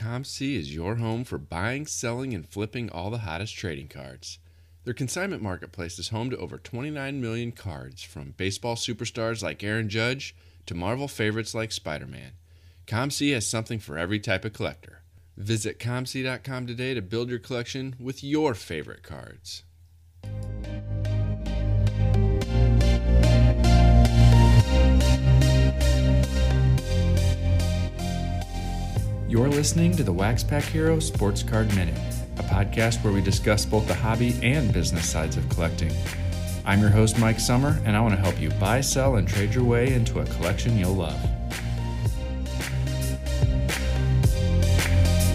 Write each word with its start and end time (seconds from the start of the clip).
COMC 0.00 0.56
is 0.56 0.74
your 0.74 0.94
home 0.94 1.24
for 1.24 1.36
buying, 1.36 1.84
selling, 1.84 2.32
and 2.32 2.48
flipping 2.48 2.88
all 2.88 3.10
the 3.10 3.18
hottest 3.18 3.54
trading 3.54 3.86
cards. 3.86 4.38
Their 4.84 4.94
consignment 4.94 5.42
marketplace 5.42 5.98
is 5.98 6.08
home 6.08 6.30
to 6.30 6.38
over 6.38 6.56
29 6.56 7.20
million 7.20 7.52
cards, 7.52 8.02
from 8.02 8.32
baseball 8.38 8.76
superstars 8.76 9.42
like 9.42 9.62
Aaron 9.62 9.90
Judge 9.90 10.34
to 10.64 10.74
Marvel 10.74 11.06
favorites 11.06 11.54
like 11.54 11.70
Spider 11.70 12.06
Man. 12.06 12.32
COMC 12.86 13.34
has 13.34 13.46
something 13.46 13.78
for 13.78 13.98
every 13.98 14.18
type 14.18 14.46
of 14.46 14.54
collector. 14.54 15.02
Visit 15.36 15.78
COMC.com 15.78 16.66
today 16.66 16.94
to 16.94 17.02
build 17.02 17.28
your 17.28 17.38
collection 17.38 17.94
with 18.00 18.24
your 18.24 18.54
favorite 18.54 19.02
cards. 19.02 19.64
You're 29.30 29.48
listening 29.48 29.96
to 29.96 30.02
the 30.02 30.12
Wax 30.12 30.42
Pack 30.42 30.64
Hero 30.64 30.98
Sports 30.98 31.44
Card 31.44 31.72
Minute, 31.76 31.94
a 32.38 32.42
podcast 32.42 33.04
where 33.04 33.12
we 33.12 33.20
discuss 33.20 33.64
both 33.64 33.86
the 33.86 33.94
hobby 33.94 34.36
and 34.42 34.72
business 34.72 35.08
sides 35.08 35.36
of 35.36 35.48
collecting. 35.50 35.92
I'm 36.66 36.80
your 36.80 36.90
host, 36.90 37.16
Mike 37.16 37.38
Sommer, 37.38 37.80
and 37.84 37.96
I 37.96 38.00
want 38.00 38.12
to 38.16 38.20
help 38.20 38.40
you 38.40 38.50
buy, 38.58 38.80
sell, 38.80 39.14
and 39.14 39.28
trade 39.28 39.54
your 39.54 39.62
way 39.62 39.94
into 39.94 40.18
a 40.18 40.24
collection 40.24 40.76
you'll 40.76 40.94
love. 40.94 41.22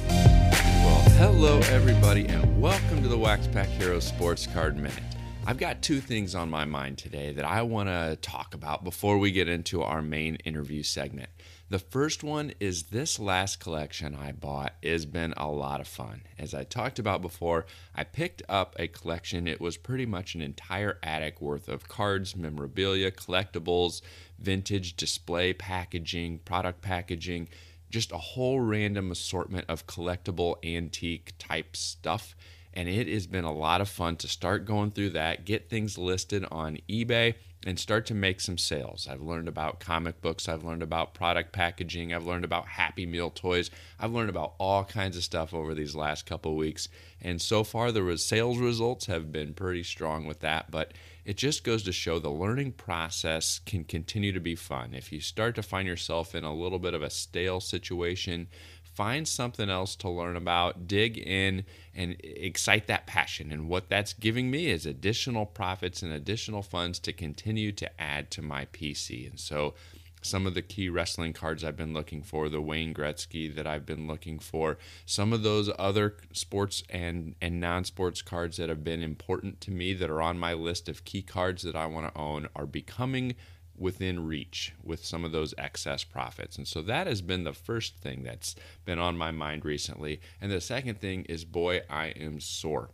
Well, 0.09 1.01
hello, 1.15 1.59
everybody, 1.69 2.27
and 2.27 2.61
welcome 2.61 3.01
to 3.01 3.07
the 3.07 3.17
Wax 3.17 3.47
Pack 3.47 3.69
Hero 3.69 4.01
Sports 4.01 4.45
Card 4.45 4.75
Minute. 4.75 4.99
I've 5.47 5.57
got 5.57 5.81
two 5.81 6.01
things 6.01 6.35
on 6.35 6.49
my 6.49 6.65
mind 6.65 6.97
today 6.97 7.31
that 7.31 7.45
I 7.45 7.61
want 7.61 7.87
to 7.87 8.17
talk 8.21 8.55
about 8.55 8.83
before 8.83 9.19
we 9.19 9.31
get 9.31 9.47
into 9.47 9.83
our 9.83 10.01
main 10.01 10.35
interview 10.43 10.83
segment. 10.83 11.29
The 11.67 11.79
first 11.79 12.23
one 12.23 12.53
is 12.59 12.83
this 12.83 13.17
last 13.17 13.59
collection 13.59 14.13
I 14.13 14.33
bought 14.33 14.75
has 14.83 15.07
been 15.07 15.33
a 15.35 15.49
lot 15.49 15.81
of 15.81 15.87
fun. 15.87 16.21
As 16.37 16.53
I 16.53 16.63
talked 16.63 16.99
about 16.99 17.23
before, 17.23 17.65
I 17.95 18.03
picked 18.03 18.43
up 18.47 18.75
a 18.77 18.87
collection. 18.87 19.47
It 19.47 19.59
was 19.59 19.75
pretty 19.75 20.05
much 20.05 20.35
an 20.35 20.41
entire 20.41 20.99
attic 21.01 21.41
worth 21.41 21.67
of 21.67 21.87
cards, 21.87 22.35
memorabilia, 22.35 23.09
collectibles, 23.09 24.03
vintage 24.37 24.95
display 24.95 25.53
packaging, 25.53 26.37
product 26.45 26.83
packaging, 26.83 27.49
just 27.89 28.11
a 28.11 28.17
whole 28.17 28.59
random 28.59 29.09
assortment 29.09 29.65
of 29.67 29.87
collectible 29.87 30.63
antique 30.63 31.33
type 31.39 31.75
stuff. 31.75 32.35
And 32.75 32.87
it 32.87 33.07
has 33.07 33.25
been 33.25 33.43
a 33.43 33.51
lot 33.51 33.81
of 33.81 33.89
fun 33.89 34.17
to 34.17 34.27
start 34.27 34.65
going 34.65 34.91
through 34.91 35.11
that, 35.11 35.45
get 35.45 35.71
things 35.71 35.97
listed 35.97 36.45
on 36.51 36.77
eBay 36.87 37.33
and 37.65 37.79
start 37.79 38.05
to 38.05 38.13
make 38.13 38.39
some 38.39 38.57
sales. 38.57 39.07
I've 39.09 39.21
learned 39.21 39.47
about 39.47 39.79
comic 39.79 40.21
books, 40.21 40.47
I've 40.47 40.63
learned 40.63 40.83
about 40.83 41.15
product 41.15 41.51
packaging, 41.51 42.13
I've 42.13 42.25
learned 42.25 42.45
about 42.45 42.67
Happy 42.67 43.05
Meal 43.07 43.31
toys, 43.31 43.71
I've 43.99 44.13
learned 44.13 44.29
about 44.29 44.53
all 44.59 44.83
kinds 44.83 45.17
of 45.17 45.23
stuff 45.23 45.53
over 45.53 45.73
these 45.73 45.95
last 45.95 46.25
couple 46.25 46.55
weeks. 46.55 46.87
And 47.19 47.41
so 47.41 47.63
far, 47.63 47.91
the 47.91 48.17
sales 48.17 48.59
results 48.59 49.07
have 49.07 49.31
been 49.31 49.55
pretty 49.55 49.83
strong 49.83 50.27
with 50.27 50.41
that, 50.41 50.69
but 50.69 50.93
it 51.25 51.37
just 51.37 51.63
goes 51.63 51.81
to 51.83 51.91
show 51.91 52.19
the 52.19 52.29
learning 52.29 52.73
process 52.73 53.59
can 53.65 53.83
continue 53.83 54.31
to 54.31 54.39
be 54.39 54.55
fun. 54.55 54.93
If 54.93 55.11
you 55.11 55.19
start 55.19 55.55
to 55.55 55.63
find 55.63 55.87
yourself 55.87 56.35
in 56.35 56.43
a 56.43 56.53
little 56.53 56.77
bit 56.77 56.93
of 56.93 57.01
a 57.01 57.09
stale 57.09 57.59
situation, 57.59 58.47
find 58.95 59.27
something 59.27 59.69
else 59.69 59.95
to 59.97 60.09
learn 60.09 60.35
about, 60.35 60.87
dig 60.87 61.17
in, 61.17 61.65
and 61.93 62.15
excite 62.23 62.87
that 62.87 63.05
passion. 63.05 63.51
And 63.51 63.67
what 63.67 63.89
that's 63.89 64.13
giving 64.13 64.49
me 64.49 64.67
is 64.67 64.85
additional 64.85 65.45
profits 65.45 66.01
and 66.01 66.13
additional 66.13 66.61
funds 66.61 66.97
to 66.99 67.13
continue 67.13 67.71
to 67.73 68.01
add 68.01 68.31
to 68.31 68.41
my 68.41 68.65
PC. 68.65 69.29
And 69.29 69.39
so, 69.39 69.73
some 70.21 70.47
of 70.47 70.55
the 70.55 70.61
key 70.61 70.89
wrestling 70.89 71.33
cards 71.33 71.63
I've 71.63 71.77
been 71.77 71.93
looking 71.93 72.23
for, 72.23 72.49
the 72.49 72.59
Wayne 72.59 72.95
Gretzky 72.95 73.53
that 73.55 73.67
I've 73.67 73.85
been 73.85 74.07
looking 74.07 74.39
for, 74.39 74.79
some 75.05 75.31
of 75.31 75.43
those 75.43 75.69
other 75.77 76.15
sports 76.33 76.81
and, 76.89 77.35
and 77.41 77.59
non 77.59 77.83
sports 77.83 78.23
cards 78.23 78.57
that 78.57 78.69
have 78.69 78.83
been 78.83 79.03
important 79.03 79.61
to 79.61 79.71
me 79.71 79.93
that 79.93 80.09
are 80.09 80.23
on 80.23 80.39
my 80.39 80.53
list 80.53 80.89
of 80.89 81.05
key 81.05 81.21
cards 81.21 81.61
that 81.61 81.75
I 81.75 81.85
want 81.85 82.11
to 82.11 82.19
own 82.19 82.47
are 82.55 82.65
becoming 82.65 83.35
within 83.77 84.25
reach 84.25 84.73
with 84.83 85.05
some 85.05 85.25
of 85.25 85.31
those 85.31 85.53
excess 85.57 86.03
profits. 86.03 86.57
And 86.57 86.67
so 86.67 86.81
that 86.83 87.07
has 87.07 87.21
been 87.21 87.43
the 87.43 87.53
first 87.53 87.97
thing 87.97 88.23
that's 88.23 88.55
been 88.85 88.99
on 88.99 89.17
my 89.17 89.31
mind 89.31 89.65
recently. 89.65 90.21
And 90.41 90.51
the 90.51 90.61
second 90.61 90.99
thing 90.99 91.25
is 91.25 91.45
boy, 91.45 91.81
I 91.89 92.07
am 92.07 92.39
sore. 92.39 92.89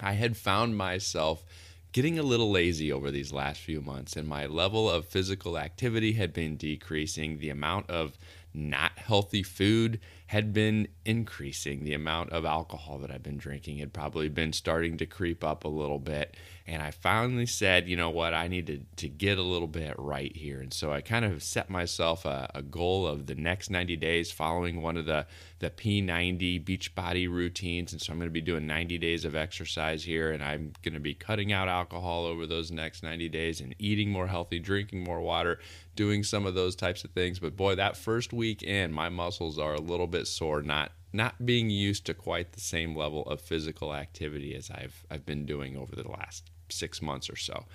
I 0.00 0.12
had 0.12 0.36
found 0.36 0.76
myself 0.76 1.44
getting 1.92 2.18
a 2.18 2.22
little 2.22 2.50
lazy 2.50 2.90
over 2.90 3.10
these 3.10 3.32
last 3.32 3.60
few 3.60 3.82
months, 3.82 4.16
and 4.16 4.26
my 4.26 4.46
level 4.46 4.90
of 4.90 5.04
physical 5.04 5.58
activity 5.58 6.12
had 6.12 6.32
been 6.32 6.56
decreasing. 6.56 7.38
The 7.38 7.50
amount 7.50 7.90
of 7.90 8.16
not 8.54 8.98
healthy 8.98 9.42
food 9.42 10.00
had 10.26 10.52
been 10.52 10.88
increasing. 11.04 11.84
The 11.84 11.94
amount 11.94 12.30
of 12.30 12.44
alcohol 12.44 12.98
that 12.98 13.10
I've 13.10 13.22
been 13.22 13.38
drinking 13.38 13.78
had 13.78 13.92
probably 13.92 14.28
been 14.28 14.52
starting 14.52 14.96
to 14.98 15.06
creep 15.06 15.44
up 15.44 15.64
a 15.64 15.68
little 15.68 15.98
bit. 15.98 16.36
And 16.66 16.82
I 16.82 16.90
finally 16.90 17.46
said, 17.46 17.88
you 17.88 17.96
know 17.96 18.10
what, 18.10 18.34
I 18.34 18.48
need 18.48 18.66
to, 18.68 18.80
to 18.96 19.08
get 19.08 19.38
a 19.38 19.42
little 19.42 19.68
bit 19.68 19.94
right 19.98 20.34
here. 20.36 20.60
And 20.60 20.72
so 20.72 20.92
I 20.92 21.00
kind 21.00 21.24
of 21.24 21.42
set 21.42 21.68
myself 21.68 22.24
a, 22.24 22.50
a 22.54 22.62
goal 22.62 23.06
of 23.06 23.26
the 23.26 23.34
next 23.34 23.70
90 23.70 23.96
days 23.96 24.30
following 24.30 24.80
one 24.80 24.96
of 24.96 25.06
the, 25.06 25.26
the 25.62 25.70
P90 25.70 26.64
Beachbody 26.64 27.30
routines. 27.30 27.92
And 27.92 28.02
so 28.02 28.12
I'm 28.12 28.18
going 28.18 28.28
to 28.28 28.32
be 28.32 28.40
doing 28.40 28.66
90 28.66 28.98
days 28.98 29.24
of 29.24 29.36
exercise 29.36 30.02
here. 30.02 30.32
And 30.32 30.42
I'm 30.42 30.72
going 30.82 30.94
to 30.94 31.00
be 31.00 31.14
cutting 31.14 31.52
out 31.52 31.68
alcohol 31.68 32.26
over 32.26 32.48
those 32.48 32.72
next 32.72 33.04
90 33.04 33.28
days 33.28 33.60
and 33.60 33.72
eating 33.78 34.10
more 34.10 34.26
healthy, 34.26 34.58
drinking 34.58 35.04
more 35.04 35.20
water, 35.20 35.60
doing 35.94 36.24
some 36.24 36.46
of 36.46 36.54
those 36.54 36.74
types 36.74 37.04
of 37.04 37.12
things. 37.12 37.38
But 37.38 37.56
boy, 37.56 37.76
that 37.76 37.96
first 37.96 38.32
week 38.32 38.64
in, 38.64 38.92
my 38.92 39.08
muscles 39.08 39.56
are 39.56 39.74
a 39.74 39.80
little 39.80 40.08
bit 40.08 40.26
sore, 40.26 40.62
not 40.62 40.90
not 41.14 41.44
being 41.44 41.68
used 41.70 42.06
to 42.06 42.14
quite 42.14 42.52
the 42.52 42.60
same 42.60 42.96
level 42.96 43.22
of 43.26 43.40
physical 43.40 43.94
activity 43.94 44.56
as 44.56 44.68
I've 44.68 45.06
I've 45.10 45.24
been 45.24 45.46
doing 45.46 45.76
over 45.76 45.94
the 45.94 46.08
last 46.08 46.50
six 46.70 47.00
months 47.00 47.30
or 47.30 47.36
so. 47.36 47.66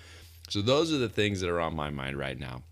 So 0.50 0.60
those 0.60 0.92
are 0.92 0.98
the 0.98 1.08
things 1.08 1.40
that 1.40 1.48
are 1.48 1.60
on 1.60 1.74
my 1.74 1.88
mind 1.88 2.18
right 2.18 2.38
now. 2.38 2.64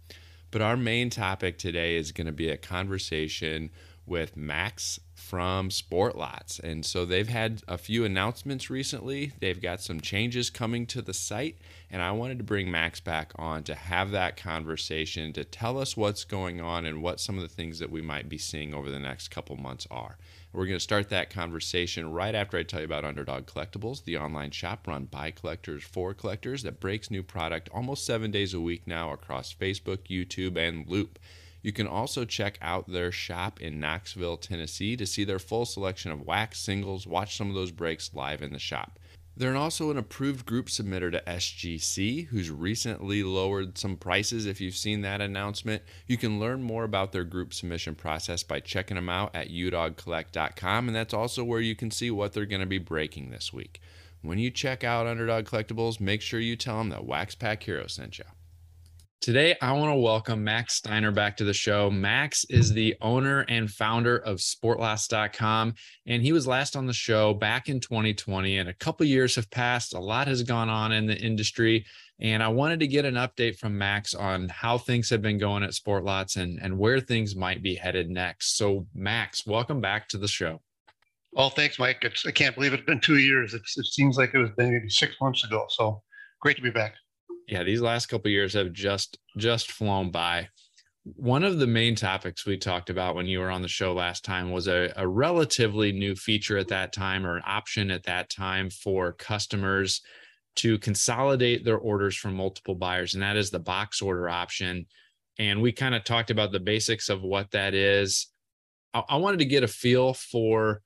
But 0.50 0.60
our 0.60 0.76
main 0.76 1.09
topic 1.09 1.56
today 1.59 1.97
is 1.97 2.12
going 2.12 2.26
to 2.26 2.32
be 2.32 2.50
a 2.50 2.56
conversation 2.56 3.71
with 4.06 4.37
Max 4.37 5.00
from 5.15 5.71
Sportlots. 5.71 6.61
And 6.61 6.84
so 6.84 7.05
they've 7.05 7.28
had 7.28 7.62
a 7.67 7.77
few 7.77 8.05
announcements 8.05 8.71
recently. 8.71 9.33
They've 9.41 9.61
got 9.61 9.81
some 9.81 10.00
changes 10.00 10.50
coming 10.50 10.87
to 10.87 11.03
the 11.03 11.15
site. 11.15 11.59
And 11.91 12.03
I 12.03 12.12
wanted 12.12 12.39
to 12.39 12.44
bring 12.44 12.71
Max 12.71 13.00
back 13.00 13.33
on 13.37 13.65
to 13.65 13.75
have 13.75 14.11
that 14.12 14.37
conversation, 14.37 15.33
to 15.33 15.44
tell 15.44 15.78
us 15.78 15.97
what's 15.97 16.25
going 16.25 16.61
on 16.61 16.84
and 16.84 17.03
what 17.03 17.21
some 17.21 17.37
of 17.37 17.43
the 17.43 17.49
things 17.49 17.78
that 17.78 17.91
we 17.91 18.03
might 18.03 18.28
be 18.28 18.39
seeing 18.39 18.75
over 18.75 18.91
the 18.91 19.00
next 19.00 19.28
couple 19.28 19.56
months 19.56 19.87
are. 19.91 20.17
We're 20.53 20.67
going 20.67 20.78
to 20.78 20.81
start 20.81 21.11
that 21.11 21.31
conversation 21.31 22.12
right 22.12 22.34
after 22.34 22.56
I 22.56 22.62
tell 22.62 22.81
you 22.81 22.87
about 22.87 23.05
Underdog 23.05 23.47
Collectibles, 23.47 24.05
the 24.05 24.17
online 24.17 24.53
shop 24.53 24.87
run 24.87 25.05
by 25.05 25.31
collectors 25.31 25.84
for 25.84 26.15
collectors 26.15 26.62
that 26.62 26.81
breaks 26.81 27.11
new 27.11 27.23
product 27.23 27.69
almost 27.75 28.06
seven 28.06 28.31
days 28.31 28.55
a 28.55 28.61
week 28.61 28.87
now 28.87 29.12
across 29.12 29.53
Facebook, 29.53 30.09
YouTube, 30.09 30.56
and 30.56 30.87
Loupe. 30.87 31.19
You 31.66 31.72
can 31.72 31.88
also 31.88 32.25
check 32.25 32.60
out 32.62 32.87
their 32.87 33.10
shop 33.10 33.60
in 33.60 33.81
Knoxville, 33.81 34.37
Tennessee 34.37 34.97
to 34.97 35.04
see 35.04 35.25
their 35.25 35.41
full 35.41 35.65
selection 35.65 36.12
of 36.12 36.22
wax 36.22 36.60
singles, 36.60 37.09
watch 37.09 37.37
some 37.37 37.49
of 37.49 37.56
those 37.56 37.72
breaks 37.72 38.15
live 38.15 38.41
in 38.41 38.53
the 38.53 38.60
shop. 38.60 39.00
They're 39.37 39.56
also 39.56 39.91
an 39.91 39.97
approved 39.99 40.47
group 40.47 40.66
submitter 40.66 41.10
to 41.10 41.25
SGC, 41.26 42.28
who's 42.28 42.53
recently 42.53 43.25
lowered 43.25 43.78
some 43.78 43.97
prices. 43.97 44.47
If 44.47 44.60
you've 44.60 44.76
seen 44.76 45.00
that 45.00 45.21
announcement, 45.21 45.82
you 46.06 46.16
can 46.16 46.38
learn 46.38 46.62
more 46.62 46.84
about 46.84 47.10
their 47.10 47.25
group 47.25 47.53
submission 47.53 47.97
process 47.97 48.44
by 48.44 48.60
checking 48.60 48.94
them 48.94 49.09
out 49.09 49.34
at 49.34 49.50
udogcollect.com, 49.50 50.87
and 50.87 50.94
that's 50.94 51.15
also 51.15 51.43
where 51.43 51.60
you 51.60 51.75
can 51.75 51.91
see 51.91 52.12
what 52.12 52.32
they're 52.32 52.47
going 52.47 52.60
to 52.60 52.66
be 52.66 52.78
breaking 52.78 53.32
this 53.32 53.53
week. 53.53 53.81
When 54.22 54.38
you 54.38 54.53
check 54.53 54.84
out 54.84 55.09
Underdog 55.09 55.47
Collectibles, 55.47 55.99
make 55.99 56.22
sure 56.22 56.38
you 56.38 56.55
tell 56.55 56.78
them 56.78 56.91
that 56.91 57.05
Wax 57.05 57.34
Pack 57.34 57.65
Hero 57.65 57.88
sent 57.88 58.21
you. 58.21 58.25
Today, 59.22 59.56
I 59.60 59.72
want 59.72 59.91
to 59.91 59.97
welcome 59.97 60.44
Max 60.44 60.75
Steiner 60.75 61.10
back 61.10 61.38
to 61.38 61.44
the 61.44 61.54
show. 61.54 61.91
Max 61.91 62.44
is 62.44 62.72
the 62.72 62.94
owner 63.00 63.41
and 63.49 63.69
founder 63.69 64.19
of 64.19 64.38
Sportlots.com, 64.38 65.75
and 66.06 66.22
he 66.22 66.32
was 66.32 66.46
last 66.46 66.76
on 66.76 66.87
the 66.87 66.93
show 66.93 67.35
back 67.35 67.69
in 67.69 67.81
2020. 67.81 68.58
And 68.58 68.69
a 68.69 68.75
couple 68.75 69.05
years 69.06 69.35
have 69.35 69.50
passed. 69.50 69.94
A 69.94 69.99
lot 69.99 70.29
has 70.29 70.43
gone 70.43 70.69
on 70.69 70.93
in 70.93 71.06
the 71.06 71.17
industry, 71.17 71.87
and 72.20 72.40
I 72.40 72.49
wanted 72.49 72.79
to 72.81 72.87
get 72.87 73.05
an 73.05 73.14
update 73.14 73.58
from 73.58 73.76
Max 73.76 74.14
on 74.14 74.49
how 74.49 74.79
things 74.79 75.11
have 75.11 75.23
been 75.23 75.38
going 75.38 75.64
at 75.64 75.70
Sportlots 75.70 76.37
and 76.37 76.61
and 76.62 76.79
where 76.79 77.00
things 77.00 77.35
might 77.35 77.62
be 77.62 77.75
headed 77.75 78.08
next. 78.08 78.56
So, 78.56 78.87
Max, 78.94 79.44
welcome 79.44 79.81
back 79.81 80.08
to 80.11 80.19
the 80.19 80.29
show. 80.29 80.61
Well, 81.32 81.50
thanks, 81.50 81.81
Mike. 81.81 81.99
It's, 82.02 82.25
I 82.26 82.31
can't 82.31 82.55
believe 82.55 82.75
it's 82.75 82.85
been 82.85 83.00
two 83.00 83.19
years. 83.19 83.55
It's, 83.55 83.76
it 83.76 83.87
seems 83.87 84.19
like 84.19 84.35
it 84.35 84.38
was 84.38 84.50
maybe 84.56 84.88
six 84.88 85.17
months 85.20 85.43
ago. 85.43 85.67
So 85.70 86.02
great 86.40 86.56
to 86.56 86.62
be 86.62 86.70
back 86.70 86.94
yeah, 87.46 87.62
these 87.62 87.81
last 87.81 88.06
couple 88.06 88.31
years 88.31 88.54
have 88.54 88.72
just 88.72 89.19
just 89.37 89.70
flown 89.70 90.10
by. 90.10 90.48
One 91.04 91.44
of 91.44 91.58
the 91.58 91.69
main 91.69 91.94
topics 91.94 92.44
we 92.44 92.56
talked 92.56 92.90
about 92.90 93.14
when 93.14 93.26
you 93.26 93.38
were 93.38 93.50
on 93.50 93.62
the 93.62 93.69
show 93.69 93.94
last 93.94 94.25
time 94.25 94.50
was 94.50 94.66
a, 94.66 94.93
a 94.96 95.06
relatively 95.06 95.93
new 95.93 96.16
feature 96.16 96.58
at 96.58 96.69
that 96.69 96.93
time 96.93 97.25
or 97.25 97.37
an 97.37 97.44
option 97.46 97.93
at 97.93 98.02
that 98.04 98.28
time 98.28 98.70
for 98.70 99.12
customers 99.12 100.02
to 100.56 100.78
consolidate 100.78 101.64
their 101.64 101.78
orders 101.78 102.16
from 102.16 102.34
multiple 102.34 102.75
buyers, 102.75 103.14
and 103.14 103.22
that 103.22 103.37
is 103.37 103.50
the 103.50 103.60
box 103.60 104.02
order 104.02 104.28
option. 104.28 104.87
And 105.38 105.62
we 105.62 105.70
kind 105.70 105.94
of 105.94 106.02
talked 106.02 106.31
about 106.31 106.50
the 106.50 106.60
basics 106.60 107.08
of 107.08 107.22
what 107.22 107.52
that 107.52 107.75
is. 107.75 108.26
I, 108.92 109.04
I 109.10 109.16
wanted 109.16 109.38
to 109.40 109.44
get 109.44 109.62
a 109.62 109.69
feel 109.69 110.14
for 110.14 110.82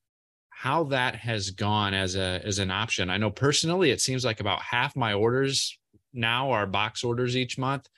how 0.51 0.85
that 0.85 1.15
has 1.15 1.51
gone 1.51 1.95
as 1.95 2.17
a 2.17 2.43
as 2.45 2.59
an 2.59 2.71
option. 2.71 3.09
I 3.09 3.17
know 3.17 3.31
personally, 3.31 3.93
it 3.93 4.03
seems 4.03 4.27
like 4.27 4.41
about 4.41 4.61
half 4.61 4.95
my 4.95 5.15
orders 5.15 5.79
now 6.13 6.51
are 6.51 6.67
box 6.67 7.05
orders 7.05 7.37
each 7.37 7.59
month. 7.59 7.89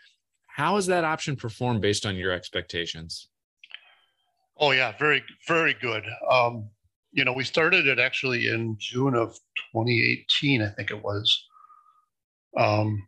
How 0.47 0.77
has 0.77 0.87
that 0.87 1.05
option 1.05 1.37
performed 1.37 1.81
based 1.81 2.05
on 2.05 2.17
your 2.17 2.33
expectations? 2.33 3.29
Oh 4.59 4.73
yeah, 4.73 4.93
very 4.99 5.23
very 5.49 5.75
good. 5.75 6.05
Um, 6.31 6.69
you 7.13 7.25
know, 7.25 7.33
we 7.33 7.45
started 7.45 7.87
it 7.87 7.99
actually 7.99 8.49
in 8.49 8.77
June 8.79 9.15
of 9.15 9.35
2018, 9.73 10.63
I 10.63 10.69
think 10.71 10.91
it 10.91 11.03
was. 11.03 11.47
Um, 12.57 13.07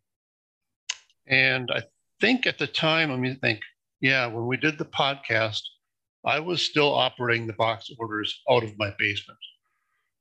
and 1.26 1.70
I 1.70 1.82
think 2.20 2.46
at 2.46 2.58
the 2.58 2.66
time, 2.66 3.10
I 3.10 3.16
mean, 3.16 3.36
think, 3.36 3.60
yeah, 4.00 4.26
when 4.26 4.46
we 4.46 4.58
did 4.58 4.76
the 4.76 4.84
podcast, 4.84 5.62
I 6.24 6.38
was 6.38 6.62
still 6.62 6.92
operating 6.92 7.46
the 7.46 7.54
box 7.54 7.90
orders 7.98 8.42
out 8.50 8.62
of 8.62 8.78
my 8.78 8.92
basement. 8.98 9.38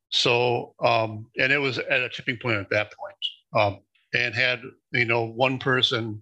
So, 0.09 0.75
um, 0.83 1.27
and 1.38 1.51
it 1.51 1.57
was 1.57 1.77
at 1.77 2.01
a 2.01 2.09
tipping 2.09 2.38
point 2.41 2.57
at 2.57 2.69
that 2.69 2.94
point, 2.94 3.15
um, 3.56 3.79
and 4.13 4.36
had 4.36 4.62
you 4.92 5.06
know 5.06 5.24
one 5.24 5.60
person 5.60 6.21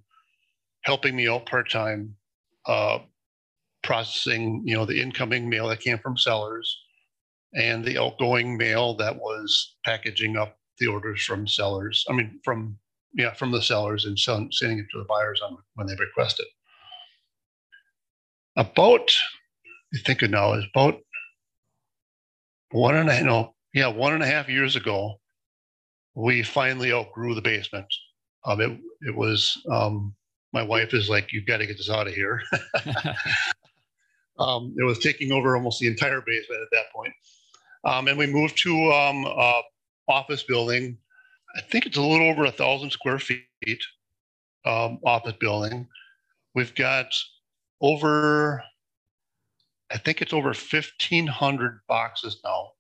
helping 0.84 1.16
me 1.16 1.28
out 1.28 1.46
part 1.46 1.70
time, 1.70 2.16
uh, 2.68 3.00
processing 3.84 4.64
you 4.66 4.76
know 4.76 4.86
the 4.86 5.02
incoming 5.02 5.50
mail 5.50 5.68
that 5.68 5.82
came 5.82 5.98
from 6.00 6.18
sellers, 6.18 6.78
and 7.54 7.84
the 7.86 7.98
outgoing 7.98 8.58
mail 8.58 8.96
that 8.96 9.16
was 9.18 9.76
packaging 9.86 10.38
up 10.38 10.58
the 10.80 10.88
orders 10.88 11.24
from 11.24 11.48
sellers. 11.48 12.06
I 12.10 12.14
mean, 12.14 12.40
from 12.44 12.78
yeah, 13.14 13.34
from 13.34 13.52
the 13.52 13.62
sellers 13.62 14.06
and 14.06 14.18
sending 14.20 14.80
it 14.80 14.88
to 14.92 14.98
the 14.98 15.06
buyers 15.08 15.42
on 15.42 15.58
when 15.76 15.88
they 15.88 15.96
request 15.96 16.40
it. 16.40 16.48
About, 18.56 19.12
I 19.94 20.00
think 20.06 20.22
of 20.22 20.30
now, 20.30 20.54
is 20.54 20.66
about 20.74 21.00
one 22.72 22.96
and 22.96 23.10
a 23.10 23.24
no, 23.24 23.56
yeah, 23.74 23.88
one 23.88 24.14
and 24.14 24.24
a 24.24 24.28
half 24.28 24.50
years 24.50 24.76
ago, 24.76 25.21
we 26.16 26.44
finally 26.44 26.92
outgrew 26.92 27.36
the 27.36 27.42
basement. 27.42 27.88
Um, 28.46 28.60
it 28.60 28.80
it 29.02 29.16
was 29.16 29.62
um, 29.70 30.16
my 30.54 30.64
wife 30.64 30.94
is 30.94 31.10
like, 31.10 31.32
you've 31.32 31.46
got 31.46 31.58
to 31.58 31.66
get 31.66 31.78
this 31.78 31.90
out 31.90 32.08
of 32.08 32.14
here. 32.14 32.42
um, 34.40 34.76
it 34.78 34.84
was 34.84 35.00
taking 35.00 35.32
over 35.32 35.56
almost 35.56 35.80
the 35.80 35.88
entire 35.88 36.22
basement 36.22 36.62
at 36.62 36.68
that 36.72 36.92
point. 36.94 37.14
Um, 37.86 38.08
and 38.08 38.18
we 38.18 38.28
moved 38.28 38.58
to 38.64 38.92
um, 38.92 39.26
uh, 39.26 39.62
office 40.08 40.44
building. 40.44 40.98
I 41.56 41.62
think 41.62 41.86
it's 41.86 41.98
a 41.98 42.02
little 42.02 42.30
over 42.30 42.46
a 42.46 42.52
thousand 42.52 42.92
square 42.92 43.20
feet 43.20 43.84
um, 44.66 45.00
office 45.06 45.36
building. 45.40 45.88
We've 46.54 46.76
got 46.76 47.08
over, 47.82 48.64
I 49.90 49.98
think 49.98 50.22
it's 50.22 50.34
over 50.34 50.50
1,500 50.50 51.80
boxes 51.88 52.40
now. 52.44 52.72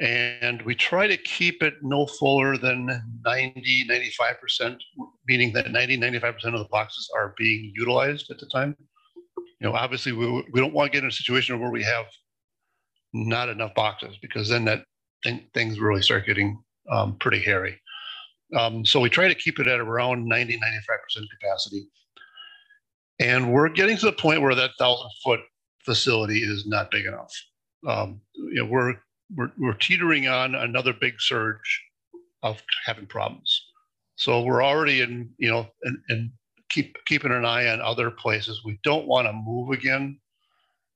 And 0.00 0.62
we 0.62 0.74
try 0.74 1.06
to 1.06 1.16
keep 1.18 1.62
it 1.62 1.74
no 1.82 2.06
fuller 2.06 2.56
than 2.56 2.86
90, 3.22 3.86
95%, 3.86 4.78
meaning 5.28 5.52
that 5.52 5.70
90, 5.70 5.98
95% 5.98 6.44
of 6.46 6.58
the 6.58 6.68
boxes 6.70 7.10
are 7.14 7.34
being 7.36 7.70
utilized 7.74 8.30
at 8.30 8.38
the 8.38 8.46
time. 8.46 8.74
You 9.36 9.68
know, 9.68 9.74
obviously, 9.74 10.12
we, 10.12 10.26
we 10.52 10.60
don't 10.60 10.72
want 10.72 10.90
to 10.90 10.96
get 10.96 11.04
in 11.04 11.10
a 11.10 11.12
situation 11.12 11.60
where 11.60 11.70
we 11.70 11.82
have 11.82 12.06
not 13.12 13.50
enough 13.50 13.74
boxes 13.74 14.16
because 14.22 14.48
then 14.48 14.64
that 14.64 14.84
th- 15.22 15.42
things 15.52 15.78
really 15.78 16.00
start 16.00 16.24
getting 16.24 16.62
um, 16.90 17.16
pretty 17.18 17.40
hairy. 17.40 17.78
Um, 18.56 18.86
so 18.86 19.00
we 19.00 19.10
try 19.10 19.28
to 19.28 19.34
keep 19.34 19.58
it 19.60 19.66
at 19.66 19.80
around 19.80 20.26
90, 20.26 20.56
95% 20.56 20.60
capacity. 21.40 21.86
And 23.18 23.52
we're 23.52 23.68
getting 23.68 23.98
to 23.98 24.06
the 24.06 24.12
point 24.12 24.40
where 24.40 24.54
that 24.54 24.70
thousand 24.78 25.10
foot 25.22 25.40
facility 25.84 26.38
is 26.38 26.66
not 26.66 26.90
big 26.90 27.04
enough. 27.04 27.32
Um, 27.86 28.22
you 28.34 28.62
know, 28.62 28.64
we're 28.64 28.94
we're, 29.34 29.52
we're 29.58 29.74
teetering 29.74 30.28
on 30.28 30.54
another 30.54 30.92
big 30.92 31.14
surge 31.20 31.82
of 32.42 32.62
having 32.84 33.06
problems. 33.06 33.66
So 34.16 34.42
we're 34.42 34.62
already 34.62 35.00
in, 35.00 35.30
you 35.38 35.50
know, 35.50 35.66
and, 35.84 35.98
and 36.08 36.30
keep 36.70 36.96
keeping 37.06 37.32
an 37.32 37.44
eye 37.44 37.68
on 37.68 37.80
other 37.80 38.10
places. 38.10 38.62
We 38.64 38.78
don't 38.84 39.06
want 39.06 39.26
to 39.26 39.32
move 39.32 39.70
again. 39.70 40.18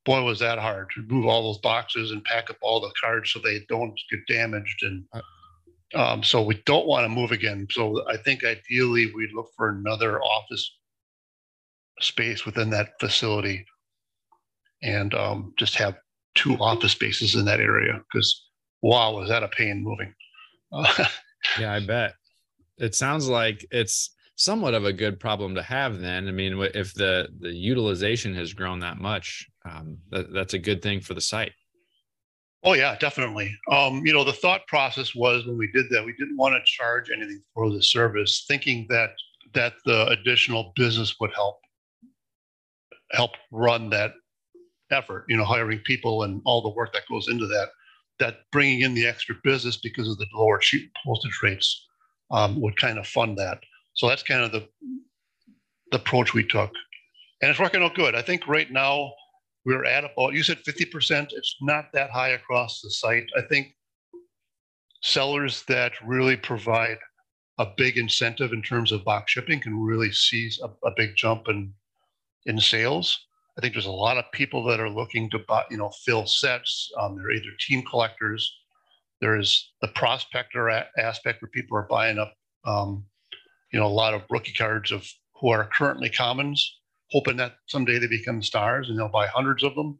Boy, 0.04 0.22
was 0.22 0.38
that 0.40 0.58
hard 0.58 0.90
to 0.94 1.02
move 1.02 1.26
all 1.26 1.44
those 1.44 1.60
boxes 1.60 2.10
and 2.10 2.25
pack 2.25 2.50
up 2.50 2.56
all 2.60 2.81
the 2.81 2.92
cards 3.02 3.32
so 3.32 3.38
they 3.38 3.64
don't 3.69 3.98
get 4.10 4.20
damaged. 4.28 4.82
And 4.82 5.04
um, 5.94 6.22
so 6.22 6.42
we 6.42 6.62
don't 6.66 6.86
want 6.86 7.04
to 7.04 7.08
move 7.08 7.32
again. 7.32 7.66
So 7.70 8.06
I 8.08 8.19
think 8.19 8.44
ideally 8.44 9.10
we'd 9.14 9.32
look 9.32 9.50
for 9.56 9.70
another 9.70 10.20
office 10.20 10.70
space 12.00 12.44
within 12.44 12.70
that 12.70 13.00
facility 13.00 13.64
and 14.82 15.14
um, 15.14 15.54
just 15.58 15.76
have 15.76 15.96
two 16.34 16.56
office 16.58 16.92
spaces 16.92 17.34
in 17.34 17.44
that 17.44 17.60
area 17.60 18.00
because 18.12 18.44
wow, 18.82 19.12
was 19.12 19.28
that 19.28 19.42
a 19.42 19.48
pain 19.48 19.82
moving? 19.82 20.14
yeah, 21.58 21.72
I 21.72 21.81
bet. 21.81 22.14
It 22.78 22.94
sounds 22.94 23.28
like 23.28 23.64
it's 23.70 24.10
somewhat 24.36 24.75
of 24.75 24.84
a 24.84 24.92
good 24.92 25.20
problem 25.20 25.54
to 25.54 25.62
have. 25.62 26.00
Then, 26.00 26.28
I 26.28 26.32
mean, 26.32 26.58
if 26.75 26.94
the 26.94 27.28
the 27.40 27.52
utilization 27.52 28.34
has 28.34 28.52
grown 28.52 28.81
that 28.81 28.98
much, 28.98 29.46
um, 29.64 29.98
that, 30.10 30.32
that's 30.32 30.54
a 30.54 30.58
good 30.58 30.82
thing 30.82 31.00
for 31.00 31.14
the 31.14 31.20
site. 31.20 31.52
Oh 32.64 32.72
yeah, 32.72 32.96
definitely. 32.98 33.54
Um, 33.70 34.04
you 34.06 34.12
know, 34.12 34.25
the 34.25 34.32
thought 34.32 34.66
process 34.66 35.14
was 35.14 35.46
when 35.46 35.58
we 35.58 35.70
did 35.72 35.86
that, 35.90 36.04
we 36.04 36.14
didn't 36.19 36.36
want 36.36 36.54
to 36.54 36.62
charge 36.64 37.10
anything 37.10 37.42
for 37.52 37.70
the 37.70 37.82
service, 37.82 38.44
thinking 38.48 38.86
that 38.88 39.10
that 39.52 39.75
the 39.84 40.06
additional 40.08 40.72
business 40.75 41.16
would 41.20 41.32
help 41.34 41.60
help 43.12 43.32
run 43.52 43.90
that 43.90 44.14
effort, 44.94 45.25
you 45.29 45.37
know, 45.37 45.44
hiring 45.44 45.81
people 45.81 46.23
and 46.23 46.41
all 46.44 46.62
the 46.62 46.70
work 46.70 46.93
that 46.93 47.08
goes 47.11 47.29
into 47.29 47.46
that, 47.46 47.69
that 48.19 48.38
bringing 48.52 48.81
in 48.81 48.94
the 48.94 49.06
extra 49.06 49.35
business 49.43 49.76
because 49.76 50.08
of 50.08 50.19
the 50.19 50.26
lower 50.35 50.61
sheet 50.61 50.91
postage 51.05 51.38
rates 51.43 51.87
um, 52.31 52.61
would 52.61 52.76
kind 52.76 52.99
of 52.99 53.06
fund 53.06 53.37
that. 53.38 53.58
So 53.94 54.08
that's 54.08 54.23
kind 54.23 54.43
of 54.43 54.52
the, 54.52 54.67
the 55.91 55.99
approach 55.99 56.35
we 56.35 56.44
took. 56.44 56.70
And 57.43 57.50
it's 57.50 57.61
working 57.61 57.82
out 57.82 57.94
good. 57.94 58.14
I 58.14 58.23
think 58.23 58.46
right 58.49 58.70
now 58.70 59.12
we're 59.64 59.85
at 59.85 60.05
about, 60.05 60.35
you 60.35 60.43
said 60.43 60.58
50%. 60.58 61.29
It's 61.32 61.56
not 61.61 61.87
that 61.93 62.11
high 62.11 62.31
across 62.31 62.81
the 62.81 62.91
site. 62.91 63.26
I 63.37 63.43
think 63.43 63.75
sellers 65.02 65.64
that 65.69 65.93
really 66.05 66.37
provide 66.37 66.99
a 67.58 67.67
big 67.76 67.99
incentive 67.99 68.52
in 68.52 68.62
terms 68.62 68.91
of 68.91 69.05
box 69.05 69.32
shipping 69.32 69.61
can 69.61 69.79
really 69.79 70.11
see 70.11 70.50
a, 70.62 70.88
a 70.88 70.93
big 70.96 71.14
jump 71.17 71.49
in 71.49 71.73
in 72.46 72.61
sales. 72.61 73.26
I 73.56 73.60
think 73.60 73.74
there's 73.74 73.86
a 73.86 73.92
lot 73.92 74.18
of 74.18 74.24
people 74.32 74.64
that 74.64 74.80
are 74.80 74.90
looking 74.90 75.30
to 75.30 75.38
buy, 75.38 75.64
you 75.70 75.76
know, 75.76 75.90
fill 76.04 76.26
sets. 76.26 76.90
Um, 76.98 77.16
they're 77.16 77.30
either 77.30 77.50
team 77.60 77.82
collectors. 77.88 78.52
There's 79.20 79.72
the 79.81 79.88
prospector 79.88 80.69
a- 80.69 80.88
aspect 80.98 81.40
where 81.40 81.50
people 81.50 81.76
are 81.76 81.86
buying 81.88 82.19
up, 82.19 82.34
um, 82.64 83.05
you 83.72 83.79
know, 83.79 83.86
a 83.86 83.88
lot 83.88 84.14
of 84.14 84.22
rookie 84.29 84.52
cards 84.52 84.90
of 84.90 85.08
who 85.40 85.50
are 85.50 85.69
currently 85.72 86.10
commons, 86.10 86.81
hoping 87.12 87.36
that 87.36 87.56
someday 87.67 87.98
they 87.98 88.08
become 88.08 88.43
stars 88.43 88.88
and 88.88 88.98
they'll 88.98 89.08
buy 89.08 89.26
hundreds 89.29 89.62
of 89.62 89.74
them. 89.76 89.98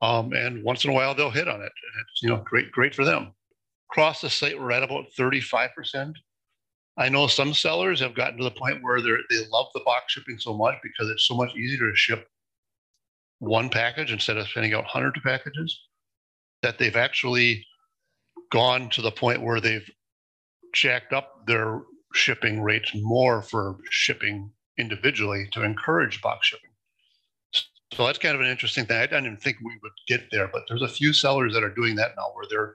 Um, 0.00 0.32
and 0.32 0.62
once 0.62 0.84
in 0.84 0.90
a 0.90 0.94
while 0.94 1.14
they'll 1.14 1.30
hit 1.30 1.48
on 1.48 1.60
it. 1.60 1.72
It's 2.00 2.22
you 2.22 2.28
know 2.28 2.36
great, 2.44 2.70
great 2.70 2.94
for 2.94 3.04
them. 3.04 3.32
Across 3.90 4.20
the 4.20 4.30
site, 4.30 4.58
we're 4.58 4.70
at 4.70 4.84
about 4.84 5.06
35%. 5.18 6.12
I 6.96 7.08
know 7.08 7.26
some 7.26 7.54
sellers 7.54 8.00
have 8.00 8.14
gotten 8.14 8.38
to 8.38 8.44
the 8.44 8.50
point 8.50 8.82
where 8.82 9.00
they 9.00 9.46
love 9.50 9.66
the 9.74 9.80
box 9.84 10.12
shipping 10.12 10.38
so 10.38 10.56
much 10.56 10.76
because 10.82 11.08
it's 11.10 11.26
so 11.26 11.34
much 11.34 11.56
easier 11.56 11.90
to 11.90 11.96
ship 11.96 12.28
one 13.38 13.68
package 13.68 14.12
instead 14.12 14.36
of 14.36 14.48
sending 14.48 14.74
out 14.74 14.84
hundreds 14.84 15.16
of 15.16 15.22
packages, 15.22 15.80
that 16.62 16.78
they've 16.78 16.96
actually 16.96 17.64
gone 18.50 18.88
to 18.90 19.02
the 19.02 19.10
point 19.10 19.42
where 19.42 19.60
they've 19.60 19.88
jacked 20.74 21.12
up 21.12 21.46
their 21.46 21.82
shipping 22.14 22.60
rates 22.60 22.92
more 22.94 23.42
for 23.42 23.76
shipping 23.90 24.50
individually 24.78 25.48
to 25.52 25.62
encourage 25.62 26.20
box 26.22 26.48
shipping. 26.48 26.70
So 27.94 28.04
that's 28.06 28.18
kind 28.18 28.34
of 28.34 28.40
an 28.40 28.48
interesting 28.48 28.84
thing. 28.84 28.98
I 28.98 29.06
didn't 29.06 29.40
think 29.40 29.58
we 29.62 29.78
would 29.82 29.92
get 30.06 30.30
there, 30.30 30.48
but 30.48 30.62
there's 30.68 30.82
a 30.82 30.88
few 30.88 31.12
sellers 31.12 31.54
that 31.54 31.64
are 31.64 31.74
doing 31.74 31.96
that 31.96 32.12
now 32.16 32.30
where 32.34 32.46
they're 32.50 32.74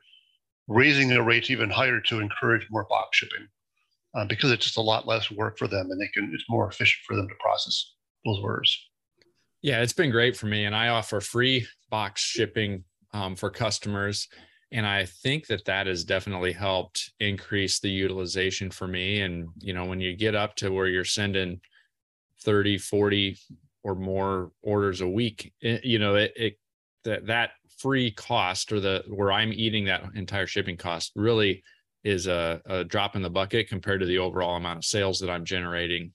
raising 0.67 1.07
their 1.07 1.23
rates 1.23 1.49
even 1.49 1.69
higher 1.69 1.99
to 1.99 2.19
encourage 2.19 2.67
more 2.71 2.85
box 2.89 3.17
shipping 3.17 3.47
uh, 4.15 4.25
because 4.25 4.51
it's 4.51 4.65
just 4.65 4.77
a 4.77 4.81
lot 4.81 5.07
less 5.07 5.29
work 5.29 5.57
for 5.57 5.67
them 5.67 5.91
and 5.91 6.01
they 6.01 6.07
can 6.07 6.31
it's 6.33 6.45
more 6.49 6.67
efficient 6.67 7.01
for 7.05 7.15
them 7.15 7.27
to 7.27 7.35
process 7.39 7.93
those 8.25 8.39
orders. 8.39 8.89
Yeah, 9.63 9.81
it's 9.81 9.93
been 9.93 10.11
great 10.11 10.35
for 10.35 10.47
me, 10.47 10.65
and 10.65 10.75
I 10.75 10.89
offer 10.89 11.21
free 11.21 11.65
box 11.89 12.21
shipping 12.21 12.83
um, 13.13 13.37
for 13.37 13.49
customers. 13.49 14.27
And 14.73 14.85
I 14.85 15.05
think 15.05 15.47
that 15.47 15.63
that 15.65 15.87
has 15.87 16.03
definitely 16.03 16.51
helped 16.51 17.13
increase 17.21 17.79
the 17.79 17.89
utilization 17.89 18.71
for 18.71 18.87
me. 18.87 19.21
And, 19.21 19.47
you 19.59 19.73
know, 19.73 19.85
when 19.85 20.01
you 20.01 20.17
get 20.17 20.35
up 20.35 20.55
to 20.57 20.71
where 20.71 20.87
you're 20.87 21.05
sending 21.05 21.61
30, 22.43 22.77
40 22.77 23.37
or 23.83 23.95
more 23.95 24.51
orders 24.63 24.99
a 24.99 25.07
week, 25.07 25.53
it, 25.61 25.85
you 25.85 25.97
know, 25.97 26.15
it, 26.15 26.33
it 26.35 26.53
that, 27.05 27.27
that 27.27 27.51
free 27.77 28.11
cost 28.11 28.73
or 28.73 28.81
the 28.81 29.03
where 29.07 29.31
I'm 29.31 29.53
eating 29.53 29.85
that 29.85 30.03
entire 30.15 30.47
shipping 30.47 30.75
cost 30.75 31.13
really 31.15 31.63
is 32.03 32.27
a, 32.27 32.61
a 32.65 32.83
drop 32.83 33.15
in 33.15 33.21
the 33.21 33.29
bucket 33.29 33.69
compared 33.69 34.01
to 34.01 34.05
the 34.07 34.17
overall 34.17 34.57
amount 34.57 34.79
of 34.79 34.85
sales 34.85 35.19
that 35.19 35.29
I'm 35.29 35.45
generating 35.45 36.11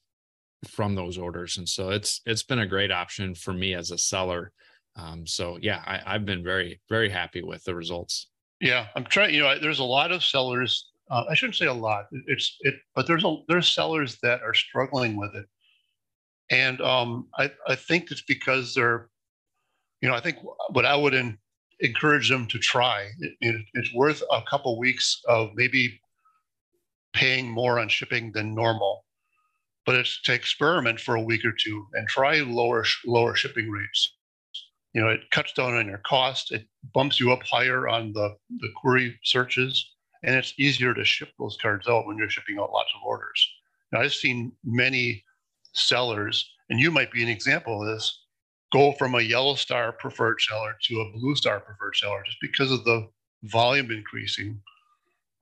from 0.67 0.95
those 0.95 1.17
orders 1.19 1.57
and 1.59 1.69
so 1.69 1.91
it's 1.91 2.21
it's 2.27 2.43
been 2.43 2.59
a 2.59 2.67
great 2.67 2.91
option 2.91 3.35
for 3.35 3.53
me 3.53 3.75
as 3.75 3.91
a 3.91 3.99
seller 3.99 4.53
Um, 4.99 5.27
so 5.27 5.59
yeah, 5.61 5.83
I, 5.87 6.13
have 6.13 6.27
been 6.27 6.43
very, 6.43 6.81
very 6.89 7.09
happy 7.09 7.43
with 7.43 7.63
the 7.65 7.75
results. 7.75 8.29
Yeah, 8.61 8.87
I'm 8.97 9.05
trying. 9.05 9.33
You 9.33 9.43
know, 9.43 9.59
there's 9.59 9.79
a 9.79 9.85
lot 9.85 10.11
of 10.11 10.25
sellers. 10.25 10.91
Uh, 11.11 11.25
I 11.31 11.35
shouldn't 11.35 11.57
say 11.57 11.67
a 11.67 11.73
lot. 11.73 12.07
It's 12.27 12.57
it, 12.61 12.75
but 12.95 13.07
there's 13.07 13.25
a 13.25 13.37
there's 13.49 13.73
sellers 13.73 14.19
that 14.23 14.43
are 14.43 14.55
struggling 14.55 15.17
with 15.17 15.35
it, 15.37 15.47
and 16.51 16.81
um, 16.81 17.29
I 17.39 17.51
I 17.69 17.77
think 17.77 18.11
it's 18.11 18.23
because 18.23 18.75
they're, 18.75 19.09
you 20.01 20.09
know, 20.09 20.15
I 20.17 20.21
think 20.21 20.39
what 20.71 20.85
I 20.85 20.97
would 20.97 21.15
in, 21.15 21.39
encourage 21.79 22.29
them 22.29 22.47
to 22.49 22.59
try. 22.59 23.09
It, 23.21 23.33
it, 23.41 23.65
it's 23.75 23.95
worth 23.95 24.23
a 24.33 24.43
couple 24.51 24.77
weeks 24.79 25.21
of 25.29 25.51
maybe 25.55 26.01
paying 27.13 27.49
more 27.49 27.79
on 27.79 27.89
shipping 27.89 28.33
than 28.33 28.55
normal, 28.55 29.05
but 29.89 29.97
it's 29.97 30.21
to 30.21 30.35
experiment 30.35 31.01
for 31.01 31.15
a 31.15 31.23
week 31.23 31.43
or 31.47 31.55
two 31.65 31.87
and 31.95 32.07
try 32.07 32.41
lower 32.41 32.85
lower 33.07 33.35
shipping 33.35 33.71
rates 33.71 34.13
you 34.95 35.05
know, 35.05 35.11
it 35.11 35.31
cuts 35.31 35.53
down 35.53 35.75
on 35.75 35.87
your 35.87 35.99
cost. 35.99 36.51
It 36.53 36.67
bumps 36.95 37.21
you 37.21 37.33
up 37.33 37.43
higher 37.45 37.89
on 37.89 38.13
the, 38.13 38.35
the 38.59 38.69
query 38.77 39.19
searches, 39.23 39.93
and 40.25 40.35
it's 40.35 40.55
easier 40.59 40.95
to 40.95 41.05
ship 41.05 41.29
those 41.39 41.59
cards 41.61 41.87
out 41.89 42.07
when 42.07 42.17
you're 42.17 42.31
shipping 42.31 42.59
out 42.59 42.73
lots 42.73 42.91
of 42.97 43.07
orders. 43.07 43.49
Now, 43.93 44.01
I've 44.01 44.15
seen 44.15 44.53
many 44.65 45.25
sellers, 45.75 46.51
and 46.71 46.81
you 46.81 46.91
might 46.91 47.13
be 47.13 47.23
an 47.23 47.29
example 47.29 47.83
of 47.83 47.89
this, 47.89 48.25
go 48.73 48.93
from 48.93 49.15
a 49.15 49.21
yellow 49.21 49.55
star 49.55 49.93
preferred 49.93 50.41
seller 50.41 50.75
to 50.89 51.01
a 51.01 51.13
blue 51.13 51.37
star 51.37 51.61
preferred 51.61 51.97
seller 51.97 52.23
just 52.25 52.39
because 52.41 52.73
of 52.73 52.85
the 52.85 53.09
volume 53.45 53.91
increasing 53.91 54.61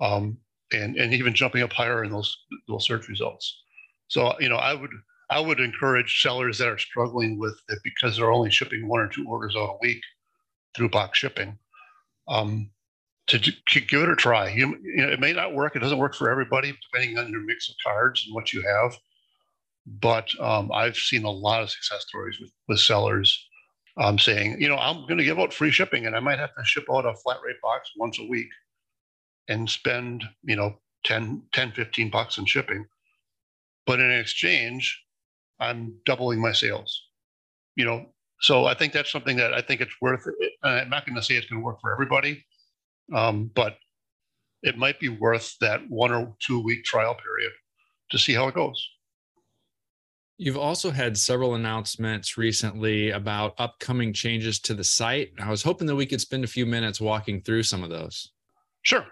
um, 0.01 0.37
and, 0.73 0.97
and 0.97 1.15
even 1.15 1.35
jumping 1.35 1.63
up 1.63 1.73
higher 1.73 2.05
in 2.05 2.11
those, 2.11 2.37
those 2.69 2.85
search 2.85 3.09
results. 3.09 3.63
So, 4.09 4.35
you 4.41 4.49
know, 4.49 4.57
I 4.57 4.75
would 4.75 4.91
I 5.31 5.41
would 5.41 5.61
encourage 5.61 6.23
sellers 6.23 6.59
that 6.59 6.69
are 6.69 6.79
struggling 6.79 7.39
with 7.39 7.61
it 7.69 7.79
because 7.83 8.17
they're 8.17 8.31
only 8.31 8.51
shipping 8.51 8.87
one 8.87 9.01
or 9.01 9.09
two 9.09 9.27
orders 9.29 9.57
out 9.57 9.75
a 9.75 9.79
week 9.81 10.01
through 10.77 10.91
box 10.91 11.19
shipping 11.19 11.59
um, 12.29 12.71
to, 13.27 13.39
to, 13.41 13.81
give 13.81 14.03
it 14.03 14.09
a 14.09 14.15
try. 14.15 14.51
You, 14.51 14.77
you, 14.83 15.05
know, 15.05 15.09
it 15.09 15.19
may 15.19 15.33
not 15.33 15.55
work. 15.55 15.75
It 15.75 15.81
doesn't 15.81 15.99
work 15.99 16.15
for 16.15 16.31
everybody, 16.31 16.77
depending 16.93 17.19
on 17.19 17.31
your 17.31 17.41
mix 17.41 17.69
of 17.69 17.75
cards 17.85 18.25
and 18.25 18.35
what 18.35 18.53
you 18.53 18.63
have. 18.63 18.97
But 19.87 20.29
um, 20.41 20.71
I've 20.73 20.97
seen 20.97 21.25
a 21.25 21.31
lot 21.31 21.63
of 21.63 21.71
success 21.71 22.05
stories 22.07 22.39
with, 22.41 22.53
with 22.69 22.79
sellers 22.79 23.47
um, 23.99 24.19
saying, 24.19 24.61
you 24.61 24.69
know, 24.69 24.77
I'm 24.77 25.03
going 25.03 25.19
to 25.19 25.25
give 25.25 25.39
out 25.39 25.55
free 25.55 25.71
shipping 25.71 26.07
and 26.07 26.15
I 26.15 26.21
might 26.21 26.39
have 26.39 26.55
to 26.55 26.65
ship 26.65 26.85
out 26.93 27.07
a 27.07 27.15
flat 27.15 27.39
rate 27.45 27.61
box 27.63 27.91
once 27.97 28.19
a 28.19 28.27
week 28.27 28.49
and 29.49 29.69
spend, 29.69 30.25
you 30.43 30.57
know, 30.57 30.79
10, 31.05 31.43
10 31.53 31.73
15 31.73 32.11
bucks 32.11 32.39
in 32.39 32.45
shipping. 32.47 32.85
But 33.87 34.01
in 34.01 34.11
exchange, 34.11 35.03
I'm 35.61 35.95
doubling 36.05 36.41
my 36.41 36.53
sales. 36.53 37.03
You 37.77 37.85
know, 37.85 38.07
so 38.41 38.67
I 38.67 38.75
think 38.75 38.93
that's 38.93 39.13
something 39.13 39.37
that 39.37 39.55
I 39.55 39.61
think 39.61 39.81
it's 39.81 39.95
worth. 40.01 40.27
It. 40.41 40.53
I'm 40.63 40.91
not 40.91 41.07
going 41.07 41.17
to 41.17 41.23
say 41.23 41.35
it's 41.35 41.47
going 41.47 41.61
to 41.61 41.65
work 41.65 41.81
for 41.81 41.93
everybody, 41.93 42.45
um, 43.15 43.51
but 43.55 43.77
it 44.63 44.77
might 44.77 44.99
be 44.99 45.09
worth 45.09 45.55
that 45.61 45.83
one 45.89 46.13
or 46.13 46.35
two 46.41 46.61
week 46.63 46.85
trial 46.85 47.15
period 47.15 47.53
to 48.11 48.19
see 48.19 48.35
how 48.35 48.49
it 48.49 48.55
goes. 48.55 48.89
You've 50.39 50.59
also 50.59 50.91
had 50.91 51.17
several 51.17 51.55
announcements 51.55 52.37
recently 52.37 53.11
about 53.11 53.55
upcoming 53.59 54.13
changes 54.13 54.59
to 54.61 54.75
the 54.75 54.85
site. 54.85 55.33
I 55.41 55.49
was 55.49 55.63
hoping 55.63 55.87
that 55.87 55.97
we 55.97 56.05
could 56.05 56.21
spend 56.21 56.45
a 56.45 56.49
few 56.49 56.67
minutes 56.67 57.01
walking 57.01 57.41
through 57.41 57.63
some 57.63 57.83
of 57.83 57.89
those. 57.89 58.33
Sure. 58.83 59.07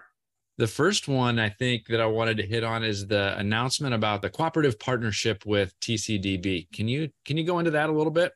The 0.57 0.67
first 0.67 1.09
one 1.09 1.37
I 1.37 1.49
think 1.49 1.87
that 1.87 1.99
I 1.99 2.05
wanted 2.05 2.37
to 2.37 2.45
hit 2.45 2.63
on 2.63 2.81
is 2.81 3.07
the 3.07 3.37
announcement 3.37 3.93
about 3.93 4.21
the 4.21 4.29
cooperative 4.29 4.79
partnership 4.79 5.45
with 5.45 5.77
TCDB. 5.81 6.71
Can 6.71 6.87
you 6.87 7.09
can 7.25 7.35
you 7.35 7.43
go 7.43 7.59
into 7.59 7.71
that 7.71 7.89
a 7.89 7.91
little 7.91 8.11
bit? 8.11 8.31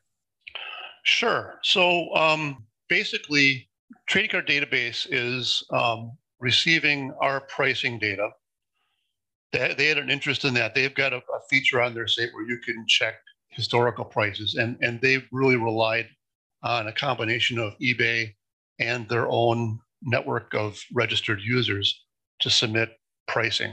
Sure. 1.04 1.58
So 1.62 2.14
um, 2.14 2.66
basically, 2.90 3.70
trading 4.06 4.30
card 4.30 4.46
database 4.46 5.06
is 5.10 5.64
um, 5.72 6.12
receiving 6.40 7.10
our 7.22 7.40
pricing 7.40 7.98
data. 7.98 8.28
They, 9.52 9.74
they, 9.76 9.86
had 9.86 9.98
an 9.98 10.10
interest 10.10 10.44
in 10.44 10.52
that. 10.54 10.74
They've 10.74 10.94
got 10.94 11.14
a, 11.14 11.16
a 11.16 11.40
feature 11.48 11.80
on 11.80 11.94
their 11.94 12.06
site 12.06 12.28
where 12.34 12.46
you 12.46 12.58
can 12.58 12.84
check 12.86 13.14
historical 13.48 14.04
prices, 14.04 14.56
and 14.56 14.76
and 14.82 15.00
they 15.00 15.24
really 15.32 15.56
relied 15.56 16.08
on 16.62 16.86
a 16.86 16.92
combination 16.92 17.58
of 17.58 17.72
eBay 17.78 18.34
and 18.78 19.08
their 19.08 19.26
own 19.30 19.80
network 20.02 20.54
of 20.54 20.78
registered 20.92 21.40
users 21.40 22.04
to 22.40 22.50
submit 22.50 22.98
pricing. 23.28 23.72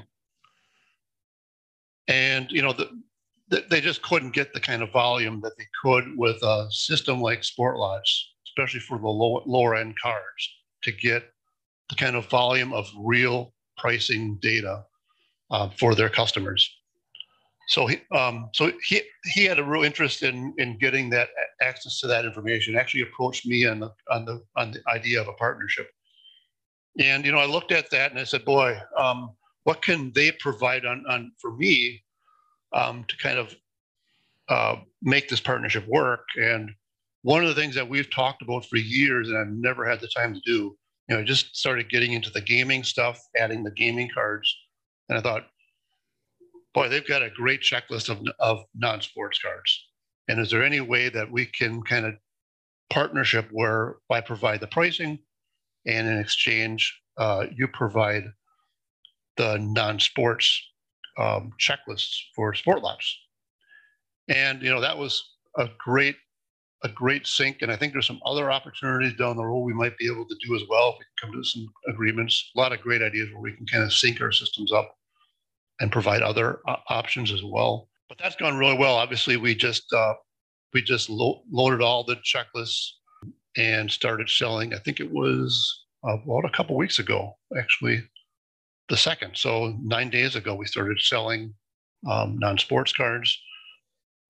And 2.08 2.50
you 2.52 2.62
know, 2.62 2.74
the, 2.74 2.90
the, 3.50 3.66
they 3.70 3.82
just 3.82 4.02
couldn't 4.02 4.34
get 4.34 4.54
the 4.54 4.60
kind 4.60 4.82
of 4.82 4.92
volume 4.92 5.42
that 5.42 5.58
they 5.58 5.68
could 5.84 6.18
with 6.18 6.42
a 6.44 6.68
system 6.70 7.22
like 7.22 7.42
Sportlots, 7.42 8.10
especially 8.48 8.80
for 8.80 8.98
the 8.98 9.08
low, 9.08 9.44
lower 9.46 9.76
end 9.76 9.96
cars, 10.02 10.50
to 10.84 10.92
get 10.92 11.24
the 11.90 11.96
kind 11.96 12.16
of 12.16 12.28
volume 12.28 12.74
of 12.74 12.90
real 12.98 13.54
pricing 13.78 14.38
data 14.42 14.84
uh, 15.52 15.70
for 15.70 15.96
their 15.96 16.10
customers. 16.10 16.70
So 17.70 17.86
he, 17.86 18.00
um, 18.12 18.50
so 18.54 18.72
he, 18.86 19.02
he 19.26 19.44
had 19.44 19.60
a 19.60 19.64
real 19.64 19.84
interest 19.84 20.24
in 20.24 20.54
in 20.58 20.78
getting 20.78 21.10
that 21.10 21.30
access 21.62 22.00
to 22.00 22.08
that 22.08 22.24
information. 22.24 22.78
Actually, 22.78 23.02
approached 23.02 23.46
me 23.46 23.66
on 23.66 23.80
the 23.80 23.94
on 24.10 24.24
the 24.24 24.42
on 24.56 24.72
the 24.72 24.82
idea 24.88 25.20
of 25.22 25.28
a 25.28 25.34
partnership. 25.34 25.90
And 27.00 27.26
you 27.26 27.32
know, 27.32 27.40
I 27.40 27.46
looked 27.46 27.72
at 27.72 27.90
that 27.92 28.12
and 28.12 28.20
I 28.20 28.24
said, 28.24 28.46
boy, 28.46 28.78
um, 28.98 29.32
what 29.64 29.82
can 29.82 30.12
they 30.14 30.32
provide 30.32 30.86
on, 30.86 31.04
on 31.10 31.32
for 31.40 31.56
me 31.56 32.04
um, 32.74 33.06
to 33.08 33.18
kind 33.18 33.38
of 33.38 33.56
uh, 34.50 34.78
make 35.02 35.30
this 35.30 35.40
partnership 35.40 35.86
work? 35.88 36.26
And 36.38 36.72
one 37.24 37.44
of 37.44 37.50
the 37.50 37.62
things 37.62 37.76
that 37.76 37.90
we've 37.90 38.10
talked 38.10 38.42
about 38.42 38.66
for 38.66 38.78
years 38.78 39.30
and 39.30 39.38
I've 39.38 39.50
never 39.50 39.86
had 39.86 40.00
the 40.00 40.08
time 40.08 40.34
to 40.34 40.40
do, 40.46 40.78
you 41.08 41.16
know, 41.16 41.20
I 41.20 41.24
just 41.24 41.56
started 41.56 41.90
getting 41.90 42.14
into 42.14 42.30
the 42.30 42.42
gaming 42.42 42.84
stuff, 42.84 43.22
adding 43.38 43.64
the 43.64 43.72
gaming 43.72 44.10
cards. 44.14 44.56
And 45.10 45.18
I 45.18 45.22
thought, 45.22 45.48
boy, 46.74 46.90
they've 46.90 47.08
got 47.08 47.24
a 47.24 47.30
great 47.30 47.62
checklist 47.62 48.10
of, 48.10 48.22
of 48.40 48.64
non-sports 48.76 49.40
cards. 49.40 49.86
And 50.28 50.40
is 50.40 50.52
there 50.52 50.64
any 50.64 50.82
way 50.82 51.10
that 51.10 51.32
we 51.32 51.46
can 51.46 51.82
kind 51.84 52.06
of 52.06 52.14
partnership 52.90 53.48
where 53.52 53.98
I 54.12 54.22
provide 54.22 54.60
the 54.60 54.68
pricing, 54.68 55.20
and 55.88 56.08
in 56.08 56.20
exchange, 56.20 56.94
uh, 57.18 57.46
you 57.56 57.68
provide 57.68 58.26
the 59.38 59.58
non-sports 59.60 60.62
um, 61.18 61.52
checklists 61.60 62.16
for 62.36 62.54
Sportlots. 62.54 63.06
And 64.28 64.62
you 64.62 64.70
know 64.70 64.82
that 64.82 64.98
was 64.98 65.24
a 65.58 65.70
great 65.80 66.16
a 66.84 66.90
great 66.90 67.26
sync, 67.26 67.62
and 67.62 67.72
I 67.72 67.76
think 67.76 67.94
there's 67.94 68.06
some 68.06 68.22
other 68.26 68.52
opportunities 68.52 69.18
down 69.18 69.36
the 69.36 69.46
road 69.46 69.62
we 69.62 69.74
might 69.74 69.98
be 69.98 70.06
able 70.06 70.28
to 70.28 70.36
do 70.46 70.56
as 70.56 70.62
well. 70.70 70.90
If 70.90 71.00
we 71.00 71.06
can 71.06 71.32
come 71.32 71.42
to 71.42 71.48
some 71.48 71.68
agreements, 71.90 72.52
a 72.56 72.60
lot 72.60 72.72
of 72.72 72.82
great 72.82 73.02
ideas 73.02 73.30
where 73.32 73.42
we 73.42 73.54
can 73.54 73.66
kind 73.66 73.84
of 73.84 73.94
sync 73.94 74.22
our 74.22 74.32
systems 74.32 74.72
up 74.72 74.96
and 75.80 75.92
provide 75.92 76.22
other 76.22 76.60
uh, 76.68 76.76
options 76.90 77.32
as 77.32 77.42
well. 77.44 77.90
But 78.10 78.20
that's 78.20 78.36
gone 78.36 78.58
really 78.58 78.78
well. 78.78 78.96
Obviously, 78.96 79.38
we 79.38 79.56
just 79.56 79.92
uh, 79.94 80.14
we 80.74 80.82
just 80.82 81.10
lo- 81.10 81.42
loaded 81.52 81.82
all 81.82 82.04
the 82.04 82.18
checklists 82.18 82.90
and 83.58 83.92
started 83.92 84.30
selling. 84.30 84.74
I 84.74 84.80
think 84.80 85.00
it 85.00 85.12
was 85.12 85.86
about 86.04 86.46
a 86.46 86.52
couple 86.56 86.78
weeks 86.78 87.00
ago, 87.00 87.36
actually, 87.58 88.04
the 88.88 88.98
second. 88.98 89.36
So 89.36 89.76
nine 89.82 90.10
days 90.10 90.36
ago, 90.36 90.56
we 90.56 90.66
started 90.68 91.00
selling 91.02 91.54
um, 92.10 92.38
non-sports 92.38 92.94
cards. 92.94 93.38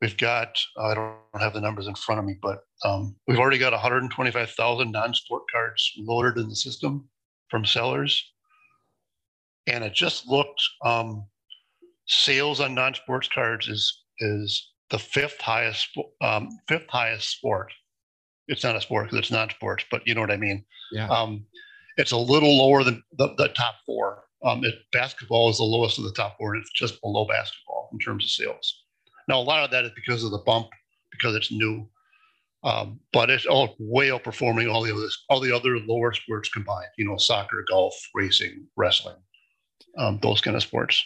We've 0.02 0.18
got 0.18 0.58
I 0.80 0.94
don't 0.94 1.16
have 1.40 1.54
the 1.54 1.62
numbers 1.62 1.88
in 1.88 1.96
front 1.96 2.20
of 2.20 2.26
me, 2.26 2.36
but 2.42 2.60
um, 2.86 3.16
we've 3.28 3.40
already 3.40 3.58
got 3.58 3.74
125,000 3.74 4.92
non-sport 4.92 5.44
cards 5.52 5.92
loaded 5.98 6.38
in 6.38 6.50
the 6.50 6.56
system 6.56 7.10
from 7.50 7.66
sellers, 7.66 8.24
and 9.66 9.84
it 9.84 9.94
just 9.94 10.28
looked 10.28 10.62
um, 10.86 11.26
sales 12.08 12.60
on 12.60 12.76
non-sports 12.76 13.28
cards 13.34 13.68
is 13.68 14.04
is 14.20 14.72
the 14.90 15.00
fifth 15.00 15.42
highest 15.42 15.90
um, 16.22 16.50
fifth 16.68 16.90
highest 16.90 17.30
sport 17.32 17.72
it's 18.48 18.64
not 18.64 18.76
a 18.76 18.82
sport 18.82 19.06
because 19.06 19.20
it's 19.20 19.32
not 19.32 19.52
sports, 19.52 19.86
but 19.92 20.06
you 20.06 20.16
know 20.16 20.22
what 20.22 20.32
I 20.32 20.38
mean. 20.38 20.64
Yeah. 20.92 21.08
Um, 21.08 21.46
it's 21.98 22.12
a 22.12 22.18
little 22.18 22.58
lower 22.58 22.84
than 22.84 23.04
the, 23.18 23.34
the 23.38 23.50
top 23.50 23.76
four. 23.86 24.24
Um, 24.44 24.64
it, 24.64 24.76
basketball 24.92 25.50
is 25.50 25.58
the 25.58 25.64
lowest 25.64 25.98
of 25.98 26.04
the 26.04 26.14
top 26.14 26.38
four, 26.38 26.56
it's 26.56 26.72
just 26.72 27.02
below 27.02 27.26
basketball 27.26 27.90
in 27.92 28.00
terms 28.00 28.24
of 28.24 28.30
sales. 28.30 28.84
Now, 29.28 29.40
a 29.40 29.42
lot 29.42 29.64
of 29.64 29.72
that 29.72 29.84
is 29.84 29.92
because 29.96 30.24
of 30.24 30.32
the 30.32 30.38
bump, 30.40 30.68
because 31.12 31.36
it's 31.36 31.52
new, 31.52 31.90
um, 32.64 33.00
but 33.14 33.30
it's 33.30 33.46
all 33.46 33.76
way 33.80 34.10
outperforming 34.10 34.72
all 34.72 34.84
the 34.84 34.94
others, 34.94 35.26
all 35.30 35.40
the 35.40 35.56
other 35.56 35.80
lower 35.80 36.14
sports 36.14 36.50
combined. 36.50 36.90
You 36.98 37.06
know, 37.06 37.18
soccer, 37.18 37.66
golf, 37.70 37.96
racing, 38.14 38.68
wrestling, 38.76 39.18
um, 39.98 40.20
those 40.22 40.42
kind 40.42 40.56
of 40.56 40.64
sports. 40.64 41.04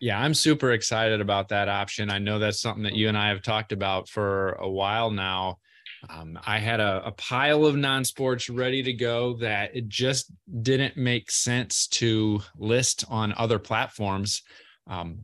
Yeah, 0.00 0.18
I'm 0.18 0.34
super 0.34 0.72
excited 0.72 1.20
about 1.20 1.48
that 1.50 1.68
option. 1.68 2.10
I 2.10 2.18
know 2.18 2.38
that's 2.38 2.60
something 2.60 2.84
that 2.84 2.94
you 2.94 3.08
and 3.08 3.18
I 3.18 3.28
have 3.28 3.42
talked 3.42 3.72
about 3.72 4.08
for 4.08 4.52
a 4.52 4.68
while 4.68 5.10
now. 5.10 5.58
Um, 6.08 6.38
I 6.46 6.58
had 6.58 6.80
a, 6.80 7.02
a 7.04 7.12
pile 7.12 7.66
of 7.66 7.76
non 7.76 8.04
sports 8.04 8.48
ready 8.48 8.82
to 8.82 8.92
go 8.92 9.34
that 9.34 9.76
it 9.76 9.88
just 9.88 10.32
didn't 10.62 10.96
make 10.96 11.30
sense 11.30 11.86
to 11.88 12.40
list 12.56 13.04
on 13.08 13.34
other 13.36 13.58
platforms. 13.58 14.42
Um, 14.86 15.20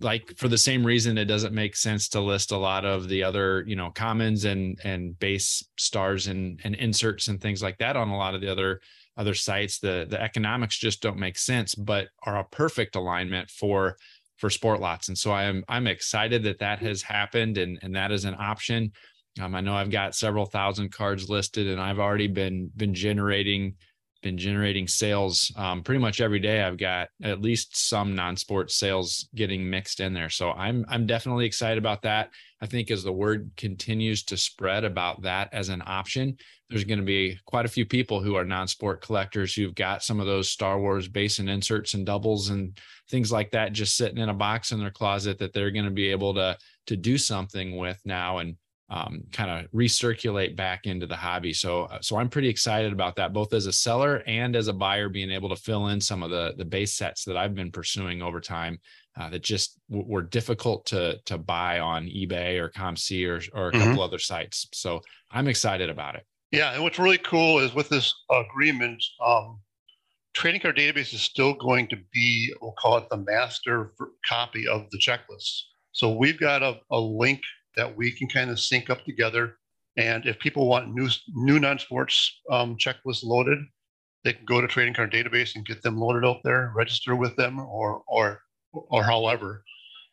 like 0.00 0.36
for 0.36 0.48
the 0.48 0.58
same 0.58 0.84
reason 0.84 1.18
it 1.18 1.26
doesn't 1.26 1.54
make 1.54 1.76
sense 1.76 2.08
to 2.08 2.20
list 2.20 2.50
a 2.50 2.56
lot 2.56 2.84
of 2.84 3.08
the 3.08 3.22
other 3.22 3.62
you 3.66 3.76
know 3.76 3.90
commons 3.90 4.44
and 4.44 4.78
and 4.84 5.18
base 5.18 5.62
stars 5.78 6.26
and 6.26 6.60
and 6.64 6.74
inserts 6.76 7.28
and 7.28 7.40
things 7.40 7.62
like 7.62 7.78
that 7.78 7.96
on 7.96 8.08
a 8.08 8.16
lot 8.16 8.34
of 8.34 8.40
the 8.40 8.50
other 8.50 8.80
other 9.16 9.34
sites. 9.34 9.78
The 9.78 10.06
the 10.08 10.20
economics 10.20 10.78
just 10.78 11.02
don't 11.02 11.18
make 11.18 11.38
sense 11.38 11.74
but 11.74 12.08
are 12.24 12.38
a 12.38 12.44
perfect 12.44 12.96
alignment 12.96 13.50
for 13.50 13.96
for 14.36 14.50
sport 14.50 14.80
lots. 14.80 15.08
And 15.08 15.16
so 15.16 15.32
i'm 15.32 15.64
i'm 15.68 15.86
excited 15.86 16.42
that 16.44 16.58
that 16.58 16.80
has 16.80 17.02
happened 17.02 17.58
and 17.58 17.78
and 17.82 17.94
that 17.94 18.12
is 18.12 18.24
an 18.24 18.36
option 18.38 18.92
um, 19.40 19.54
i 19.54 19.60
know 19.60 19.74
i've 19.74 19.90
got 19.90 20.14
several 20.14 20.46
thousand 20.46 20.92
cards 20.92 21.28
listed 21.28 21.66
and 21.66 21.80
i've 21.80 21.98
already 21.98 22.28
been 22.28 22.70
been 22.76 22.94
generating 22.94 23.74
been 24.22 24.38
generating 24.38 24.86
sales 24.86 25.52
um, 25.56 25.82
pretty 25.82 26.00
much 26.00 26.20
every 26.20 26.38
day. 26.38 26.62
I've 26.62 26.78
got 26.78 27.08
at 27.22 27.42
least 27.42 27.76
some 27.76 28.14
non-sports 28.14 28.76
sales 28.76 29.28
getting 29.34 29.68
mixed 29.68 30.00
in 30.00 30.14
there, 30.14 30.30
so 30.30 30.52
I'm 30.52 30.86
I'm 30.88 31.06
definitely 31.06 31.44
excited 31.44 31.78
about 31.78 32.02
that. 32.02 32.30
I 32.60 32.66
think 32.66 32.90
as 32.90 33.02
the 33.02 33.12
word 33.12 33.50
continues 33.56 34.22
to 34.24 34.36
spread 34.36 34.84
about 34.84 35.22
that 35.22 35.52
as 35.52 35.68
an 35.68 35.82
option, 35.84 36.36
there's 36.70 36.84
going 36.84 37.00
to 37.00 37.04
be 37.04 37.38
quite 37.44 37.66
a 37.66 37.70
few 37.70 37.84
people 37.84 38.20
who 38.20 38.36
are 38.36 38.44
non-sport 38.44 39.02
collectors 39.02 39.54
who've 39.54 39.74
got 39.74 40.04
some 40.04 40.20
of 40.20 40.26
those 40.26 40.48
Star 40.48 40.80
Wars 40.80 41.08
base 41.08 41.40
and 41.40 41.50
inserts 41.50 41.94
and 41.94 42.06
doubles 42.06 42.50
and 42.50 42.78
things 43.10 43.32
like 43.32 43.50
that 43.50 43.72
just 43.72 43.96
sitting 43.96 44.18
in 44.18 44.28
a 44.28 44.34
box 44.34 44.70
in 44.70 44.78
their 44.78 44.90
closet 44.90 45.38
that 45.38 45.52
they're 45.52 45.72
going 45.72 45.84
to 45.84 45.90
be 45.90 46.08
able 46.08 46.34
to 46.34 46.56
to 46.86 46.96
do 46.96 47.18
something 47.18 47.76
with 47.76 48.00
now 48.04 48.38
and 48.38 48.56
um, 48.92 49.24
kind 49.32 49.50
of 49.50 49.70
recirculate 49.72 50.54
back 50.54 50.84
into 50.84 51.06
the 51.06 51.16
hobby. 51.16 51.54
So, 51.54 51.84
uh, 51.84 52.00
so 52.02 52.18
I'm 52.18 52.28
pretty 52.28 52.48
excited 52.48 52.92
about 52.92 53.16
that, 53.16 53.32
both 53.32 53.54
as 53.54 53.66
a 53.66 53.72
seller 53.72 54.22
and 54.26 54.54
as 54.54 54.68
a 54.68 54.72
buyer, 54.72 55.08
being 55.08 55.30
able 55.30 55.48
to 55.48 55.56
fill 55.56 55.88
in 55.88 56.00
some 56.00 56.22
of 56.22 56.30
the 56.30 56.52
the 56.58 56.64
base 56.64 56.92
sets 56.92 57.24
that 57.24 57.36
I've 57.36 57.54
been 57.54 57.72
pursuing 57.72 58.20
over 58.20 58.38
time 58.38 58.78
uh, 59.18 59.30
that 59.30 59.42
just 59.42 59.80
w- 59.88 60.06
were 60.06 60.22
difficult 60.22 60.84
to 60.86 61.18
to 61.24 61.38
buy 61.38 61.80
on 61.80 62.04
eBay 62.04 62.58
or 62.58 62.68
COMC 62.68 63.26
or 63.26 63.40
or 63.58 63.68
a 63.68 63.72
mm-hmm. 63.72 63.82
couple 63.82 64.02
other 64.02 64.18
sites. 64.18 64.68
So 64.74 65.00
I'm 65.30 65.48
excited 65.48 65.88
about 65.88 66.16
it. 66.16 66.26
Yeah, 66.50 66.74
and 66.74 66.82
what's 66.82 66.98
really 66.98 67.18
cool 67.18 67.60
is 67.60 67.72
with 67.72 67.88
this 67.88 68.12
agreement, 68.30 69.02
um, 69.24 69.58
Trading 70.34 70.60
Card 70.60 70.76
Database 70.76 71.14
is 71.14 71.22
still 71.22 71.54
going 71.54 71.88
to 71.88 71.96
be, 72.12 72.52
we'll 72.60 72.72
call 72.72 72.98
it 72.98 73.08
the 73.08 73.16
master 73.16 73.94
copy 74.28 74.68
of 74.68 74.84
the 74.90 74.98
checklist. 74.98 75.62
So 75.92 76.14
we've 76.14 76.38
got 76.38 76.62
a, 76.62 76.78
a 76.90 77.00
link 77.00 77.40
that 77.76 77.96
we 77.96 78.12
can 78.12 78.28
kind 78.28 78.50
of 78.50 78.60
sync 78.60 78.90
up 78.90 79.04
together. 79.04 79.58
And 79.96 80.24
if 80.26 80.38
people 80.38 80.68
want 80.68 80.94
new 80.94 81.08
new 81.34 81.58
non-sports 81.58 82.40
um, 82.50 82.76
checklists 82.76 83.24
loaded, 83.24 83.58
they 84.24 84.32
can 84.32 84.44
go 84.44 84.60
to 84.60 84.66
trading 84.66 84.94
card 84.94 85.12
database 85.12 85.54
and 85.54 85.66
get 85.66 85.82
them 85.82 85.98
loaded 85.98 86.26
out 86.26 86.40
there, 86.44 86.72
register 86.74 87.14
with 87.16 87.36
them, 87.36 87.58
or 87.58 88.02
or 88.08 88.40
or 88.72 89.02
however. 89.02 89.64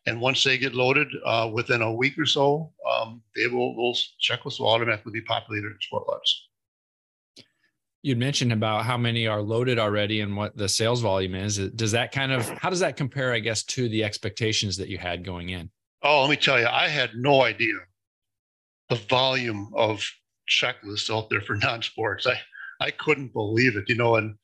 And 0.06 0.20
once 0.20 0.42
they 0.42 0.58
get 0.58 0.74
loaded, 0.74 1.08
uh, 1.24 1.50
within 1.52 1.82
a 1.82 1.92
week 1.92 2.18
or 2.18 2.26
so, 2.26 2.72
um, 2.90 3.22
they 3.36 3.46
will 3.46 3.76
those 3.76 4.14
checklists 4.20 4.60
will 4.60 4.68
automatically 4.68 5.12
be 5.12 5.20
populated 5.22 5.68
in 5.68 5.78
SportLots. 5.92 7.44
You 8.02 8.16
mentioned 8.16 8.52
about 8.52 8.86
how 8.86 8.96
many 8.96 9.26
are 9.26 9.42
loaded 9.42 9.78
already 9.78 10.22
and 10.22 10.34
what 10.34 10.56
the 10.56 10.68
sales 10.68 11.02
volume 11.02 11.34
is. 11.34 11.58
Does 11.58 11.92
that 11.92 12.12
kind 12.12 12.32
of 12.32 12.48
how 12.48 12.70
does 12.70 12.80
that 12.80 12.96
compare, 12.96 13.32
I 13.32 13.40
guess, 13.40 13.62
to 13.64 13.88
the 13.88 14.04
expectations 14.04 14.76
that 14.78 14.88
you 14.88 14.98
had 14.98 15.24
going 15.24 15.50
in? 15.50 15.70
Oh, 16.02 16.22
let 16.22 16.30
me 16.30 16.36
tell 16.36 16.58
you, 16.58 16.66
I 16.66 16.88
had 16.88 17.14
no 17.14 17.42
idea 17.42 17.74
the 18.88 18.96
volume 18.96 19.70
of 19.74 20.04
checklists 20.50 21.14
out 21.14 21.30
there 21.30 21.40
for 21.40 21.56
non-sports. 21.56 22.26
I 22.26 22.40
I 22.80 22.90
couldn't 22.90 23.32
believe 23.32 23.76
it, 23.76 23.88
you 23.88 23.94
know. 23.94 24.16
And 24.16 24.36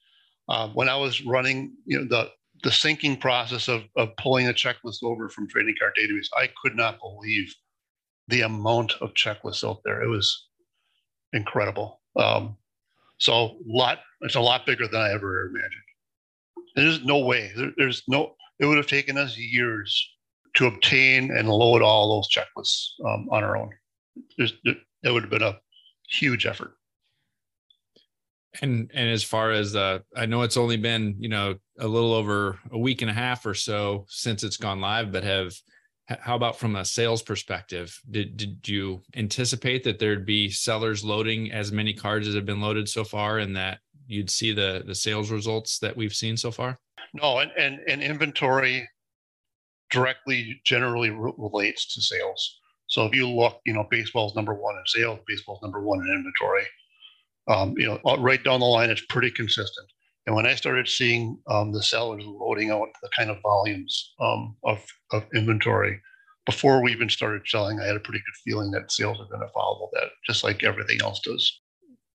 uh, 0.49 0.69
when 0.69 0.89
I 0.89 0.97
was 0.97 1.23
running, 1.25 1.75
you 1.87 1.99
know, 1.99 2.07
the 2.09 2.31
the 2.63 2.71
syncing 2.71 3.21
process 3.21 3.69
of 3.69 3.85
of 3.97 4.17
pulling 4.17 4.49
a 4.49 4.53
checklist 4.55 5.03
over 5.03 5.29
from 5.29 5.49
trading 5.49 5.75
card 5.79 5.95
database, 5.99 6.29
I 6.37 6.49
could 6.63 6.77
not 6.77 7.01
believe 7.01 7.55
the 8.29 8.43
amount 8.43 8.95
of 9.01 9.15
checklists 9.15 9.69
out 9.69 9.81
there. 9.85 10.03
It 10.03 10.09
was 10.09 10.49
incredible. 11.33 12.01
Um, 12.17 12.57
so 13.19 13.59
lot, 13.67 14.01
it's 14.23 14.35
a 14.35 14.41
lot 14.41 14.67
bigger 14.67 14.87
than 14.89 15.01
I 15.01 15.13
ever 15.13 15.47
imagined. 15.47 15.83
There's 16.75 17.05
no 17.05 17.19
way. 17.19 17.53
There, 17.57 17.73
there's 17.77 18.03
no. 18.09 18.35
It 18.59 18.67
would 18.67 18.79
have 18.79 18.87
taken 18.87 19.19
us 19.19 19.37
years 19.37 20.11
to 20.57 20.67
obtain 20.67 21.31
and 21.31 21.49
load 21.49 21.83
all 21.83 22.17
those 22.17 22.29
checklists 22.29 22.89
um, 23.07 23.29
on 23.31 23.45
our 23.45 23.57
own. 23.57 23.71
There's, 24.37 24.55
that 24.65 25.13
would 25.13 25.23
have 25.23 25.31
been 25.31 25.43
a 25.43 25.59
huge 26.09 26.47
effort. 26.47 26.73
And 28.63 28.91
and 28.95 29.11
as 29.11 29.23
far 29.23 29.53
as 29.53 29.77
uh, 29.77 29.99
I 30.17 30.25
know, 30.25 30.41
it's 30.41 30.57
only 30.57 30.79
been 30.79 31.17
you 31.19 31.29
know 31.29 31.57
a 31.79 31.87
little 31.87 32.15
over 32.15 32.59
a 32.73 32.79
week 32.79 33.03
and 33.03 33.11
a 33.11 33.15
half 33.15 33.45
or 33.45 33.53
so 33.53 34.07
since 34.09 34.43
it's 34.43 34.57
gone 34.57 34.81
live. 34.81 35.13
But 35.13 35.25
have 35.25 35.55
how 36.09 36.37
about 36.37 36.59
from 36.59 36.77
a 36.77 36.85
sales 36.85 37.21
perspective? 37.21 38.01
Did 38.11 38.39
did 38.39 38.67
you 38.67 39.03
anticipate 39.15 39.85
that 39.85 39.99
there'd 39.99 40.25
be 40.25 40.49
sellers 40.49 41.05
loading 41.05 41.53
as 41.53 41.71
many 41.71 41.93
cards 41.93 42.29
as 42.29 42.35
have 42.35 42.47
been 42.47 42.63
loaded 42.63 42.89
so 42.89 43.05
far, 43.05 43.41
and 43.41 43.55
that 43.57 43.81
you'd 44.07 44.31
see 44.31 44.53
the 44.53 44.83
the 44.87 44.95
sales 44.95 45.31
results 45.31 45.79
that 45.81 45.95
we've 45.95 46.15
seen 46.15 46.39
so 46.39 46.51
far? 46.51 46.79
No, 47.13 47.41
and 47.41 47.51
and, 47.59 47.81
and 47.87 48.03
inventory 48.03 48.89
directly 49.91 50.61
generally 50.65 51.11
re- 51.11 51.33
relates 51.37 51.95
to 51.95 52.01
sales. 52.03 52.59
So 52.89 53.05
if 53.05 53.15
you 53.15 53.29
look, 53.29 53.61
you 53.67 53.73
know, 53.73 53.87
baseball's 53.91 54.35
number 54.35 54.55
one 54.55 54.77
in 54.77 54.83
sales, 54.87 55.19
baseball's 55.27 55.63
number 55.63 55.81
one 55.81 56.01
in 56.01 56.13
inventory. 56.13 56.65
Um, 57.49 57.75
you 57.77 57.87
know, 57.87 58.17
right 58.19 58.43
down 58.43 58.61
the 58.61 58.67
line, 58.67 58.91
it's 58.91 59.05
pretty 59.09 59.31
consistent. 59.31 59.89
And 60.27 60.35
when 60.35 60.47
I 60.47 60.55
started 60.57 60.89
seeing 60.89 61.39
um, 61.49 61.73
the 61.73 61.83
sellers 61.83 62.25
loading 62.25 62.71
out 62.71 62.89
the 63.03 63.09
kind 63.17 63.31
of 63.31 63.37
volumes 63.43 64.15
um, 64.21 64.57
of, 64.65 64.85
of 65.13 65.25
inventory 65.35 66.01
before 66.47 66.83
we 66.83 66.93
even 66.93 67.09
started 67.09 67.43
selling, 67.47 67.81
I 67.81 67.87
had 67.87 67.97
a 67.97 68.01
pretty 68.01 68.21
good 68.21 68.51
feeling 68.51 68.71
that 68.73 68.91
sales 68.91 69.21
are 69.21 69.27
going 69.27 69.47
to 69.47 69.53
follow 69.53 69.89
that, 69.93 70.09
just 70.27 70.45
like 70.45 70.63
everything 70.63 71.01
else 71.03 71.21
does. 71.21 71.61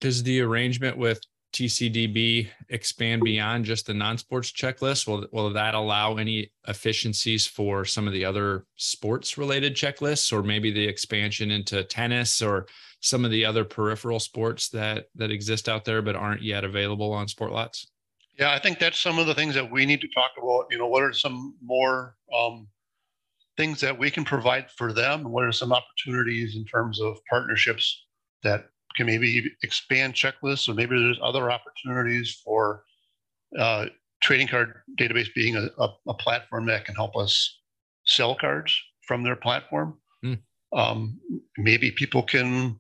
Does 0.02 0.24
the 0.24 0.42
arrangement 0.42 0.98
with 0.98 1.20
TCDB 1.54 2.50
expand 2.70 3.24
beyond 3.24 3.66
just 3.66 3.88
the 3.88 3.94
non-sports 3.94 4.52
checklist? 4.52 5.08
Will 5.08 5.28
will 5.32 5.52
that 5.52 5.74
allow 5.74 6.18
any 6.18 6.52
efficiencies 6.68 7.48
for 7.48 7.86
some 7.86 8.08
of 8.08 8.14
the 8.14 8.26
other 8.26 8.66
sports 8.76 9.38
related 9.38 9.76
checklists 9.76 10.32
or 10.32 10.44
maybe 10.44 10.72
the 10.72 10.88
expansion 10.88 11.52
into 11.52 11.84
tennis 11.84 12.42
or 12.42 12.68
some 13.02 13.26
of 13.26 13.32
the 13.32 13.46
other 13.46 13.64
peripheral 13.64 14.20
sports 14.20 14.70
that 14.70 15.06
that 15.16 15.32
exist 15.32 15.68
out 15.68 15.86
there 15.86 16.02
but 16.02 16.16
aren't 16.16 16.42
yet 16.42 16.64
available 16.64 17.12
on 17.12 17.28
SportLots? 17.28 17.88
Yeah, 18.38 18.54
I 18.54 18.60
think 18.60 18.80
that's 18.80 19.00
some 19.00 19.20
of 19.20 19.28
the 19.28 19.36
things 19.36 19.54
that 19.56 19.70
we 19.70 19.86
need 19.86 20.02
to 20.02 20.08
talk 20.08 20.32
about. 20.42 20.68
You 20.72 20.78
know, 20.78 20.88
what 20.88 21.04
are 21.04 21.12
some 21.12 21.56
more 21.62 22.16
um, 22.34 22.68
things 23.58 23.82
that 23.82 23.98
we 23.98 24.10
can 24.10 24.24
provide 24.24 24.72
for 24.72 24.94
them? 24.94 25.30
What 25.30 25.44
are 25.44 25.52
some 25.52 25.74
opportunities 25.74 26.56
in 26.56 26.64
terms 26.64 27.02
of 27.02 27.18
partnerships 27.30 28.06
that 28.44 28.70
can 28.96 29.06
maybe 29.06 29.52
expand 29.64 30.14
checklists, 30.14 30.68
or 30.68 30.74
maybe 30.74 30.98
there's 31.00 31.20
other 31.22 31.52
opportunities 31.52 32.42
for 32.44 32.84
uh, 33.58 33.86
trading 34.22 34.48
card 34.48 34.82
database 35.00 35.34
being 35.34 35.56
a, 35.56 35.70
a, 35.82 35.90
a, 36.08 36.14
platform 36.14 36.66
that 36.66 36.86
can 36.86 36.96
help 36.96 37.16
us 37.16 37.60
sell 38.06 38.36
cards 38.36 38.80
from 39.08 39.24
their 39.24 39.36
platform. 39.36 39.98
Mm. 40.24 40.40
Um, 40.76 41.20
maybe 41.58 41.92
people 41.92 42.22
can, 42.22 42.78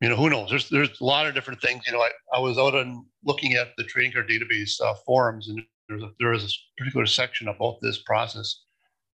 you 0.00 0.08
know, 0.08 0.16
who 0.16 0.30
knows? 0.30 0.50
There's 0.50 0.68
there's 0.68 1.00
a 1.00 1.04
lot 1.04 1.26
of 1.26 1.34
different 1.34 1.60
things. 1.60 1.82
You 1.86 1.94
know, 1.94 2.00
I, 2.00 2.10
I 2.34 2.38
was 2.38 2.58
out 2.58 2.74
and 2.74 3.04
looking 3.24 3.54
at 3.54 3.68
the 3.76 3.84
trading 3.84 4.12
card 4.12 4.28
database 4.28 4.80
uh, 4.80 4.94
forums, 5.06 5.48
and 5.48 5.60
there's 5.88 6.02
a, 6.02 6.10
there 6.20 6.30
was 6.30 6.44
a 6.44 6.80
particular 6.80 7.06
section 7.06 7.48
about 7.48 7.78
this 7.82 7.98
process, 7.98 8.62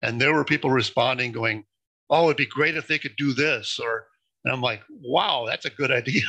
and 0.03 0.21
there 0.21 0.35
were 0.35 0.45
people 0.45 0.71
responding, 0.71 1.31
going, 1.31 1.65
"Oh, 2.11 2.25
it'd 2.25 2.37
be 2.37 2.47
great 2.47 2.77
if 2.77 2.89
they 2.89 2.99
could 2.99 3.15
do 3.17 3.33
this," 3.33 3.79
or 3.79 4.07
and 4.45 4.53
I'm 4.53 4.61
like, 4.61 4.83
wow, 4.91 5.45
that's 5.47 5.67
a 5.67 5.71
good 5.71 5.91
idea. 5.91 6.23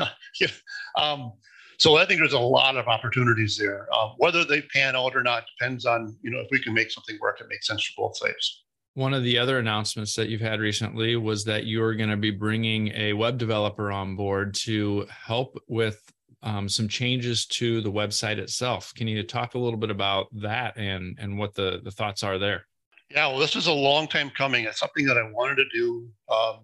um, 0.98 1.34
so 1.78 1.98
I 1.98 2.06
think 2.06 2.20
there's 2.20 2.34
a 2.34 2.40
lot 2.40 2.78
of 2.78 2.88
opportunities 2.88 3.58
there. 3.58 3.88
Uh, 3.92 4.10
whether 4.18 4.44
they 4.44 4.62
pan 4.62 4.96
out 4.96 5.16
or 5.16 5.24
not 5.24 5.46
depends 5.58 5.86
on, 5.86 6.16
you 6.22 6.32
know, 6.32 6.40
if 6.40 6.48
we 6.52 6.62
can 6.62 6.74
make 6.74 6.92
something 6.92 7.18
work 7.20 7.40
that 7.40 7.50
makes 7.50 7.68
sense 7.68 7.84
for 7.84 8.08
both 8.08 8.18
sides. 8.18 8.64
One 8.96 9.14
of 9.14 9.24
the 9.24 9.40
other 9.40 9.58
announcements 9.58 10.16
that 10.16 10.30
you've 10.30 10.42
had 10.42 10.60
recently 10.60 11.16
was 11.16 11.44
that 11.46 11.66
you 11.66 11.82
are 11.82 11.96
going 11.96 12.12
to 12.12 12.18
be 12.18 12.30
bringing 12.30 12.90
a 12.90 13.14
web 13.14 13.40
developer 13.40 13.92
on 13.92 14.16
board 14.16 14.54
to 14.56 15.08
help 15.10 15.58
with 15.68 16.00
um, 16.44 16.70
some 16.70 16.88
changes 16.88 17.46
to 17.48 17.82
the 17.82 17.92
website 17.92 18.38
itself. 18.38 18.94
Can 18.96 19.08
you 19.08 19.24
talk 19.24 19.56
a 19.56 19.60
little 19.60 19.80
bit 19.80 19.90
about 19.90 20.28
that 20.34 20.78
and 20.78 21.18
and 21.20 21.40
what 21.40 21.56
the 21.56 21.80
the 21.84 21.92
thoughts 21.92 22.22
are 22.22 22.38
there? 22.38 22.68
Yeah, 23.10 23.28
well, 23.28 23.40
this 23.40 23.56
is 23.56 23.68
a 23.68 23.74
long 23.74 24.08
time 24.08 24.30
coming. 24.30 24.66
It's 24.66 24.80
something 24.80 25.06
that 25.06 25.18
I 25.18 25.24
wanted 25.32 25.56
to 25.56 25.66
do 25.74 26.10
um, 26.30 26.60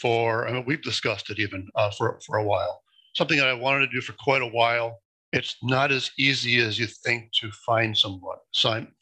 for, 0.00 0.48
I 0.48 0.52
mean, 0.52 0.64
we've 0.66 0.82
discussed 0.82 1.30
it 1.30 1.38
even 1.38 1.68
uh, 1.74 1.90
for, 1.90 2.18
for 2.26 2.36
a 2.36 2.44
while. 2.44 2.82
Something 3.14 3.38
that 3.38 3.48
I 3.48 3.54
wanted 3.54 3.86
to 3.86 3.92
do 3.92 4.00
for 4.00 4.12
quite 4.14 4.42
a 4.42 4.46
while. 4.46 5.00
It's 5.32 5.56
not 5.62 5.92
as 5.92 6.10
easy 6.18 6.58
as 6.60 6.78
you 6.78 6.86
think 6.86 7.30
to 7.40 7.50
find 7.66 7.96
someone, 7.96 8.38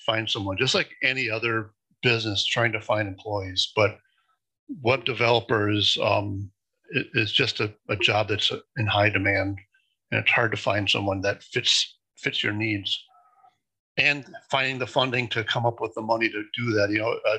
find 0.04 0.28
someone, 0.28 0.56
just 0.56 0.74
like 0.74 0.90
any 1.02 1.30
other 1.30 1.70
business 2.02 2.44
trying 2.44 2.72
to 2.72 2.80
find 2.80 3.06
employees. 3.06 3.72
But 3.76 3.98
web 4.82 5.04
developers 5.04 5.96
um, 6.02 6.50
is 7.14 7.32
just 7.32 7.60
a, 7.60 7.72
a 7.88 7.96
job 7.96 8.28
that's 8.28 8.50
in 8.76 8.86
high 8.86 9.10
demand, 9.10 9.58
and 10.10 10.20
it's 10.20 10.30
hard 10.30 10.50
to 10.50 10.56
find 10.56 10.90
someone 10.90 11.20
that 11.20 11.42
fits 11.44 11.96
fits 12.16 12.42
your 12.42 12.52
needs. 12.52 12.98
and 13.96 14.24
finding 14.50 14.78
the 14.78 14.86
funding 14.86 15.28
to 15.28 15.44
come 15.44 15.66
up 15.66 15.80
with 15.80 15.94
the 15.94 16.02
money 16.02 16.28
to 16.28 16.42
do 16.56 16.72
that. 16.72 16.90
You 16.90 16.98
know, 16.98 17.18
uh, 17.28 17.38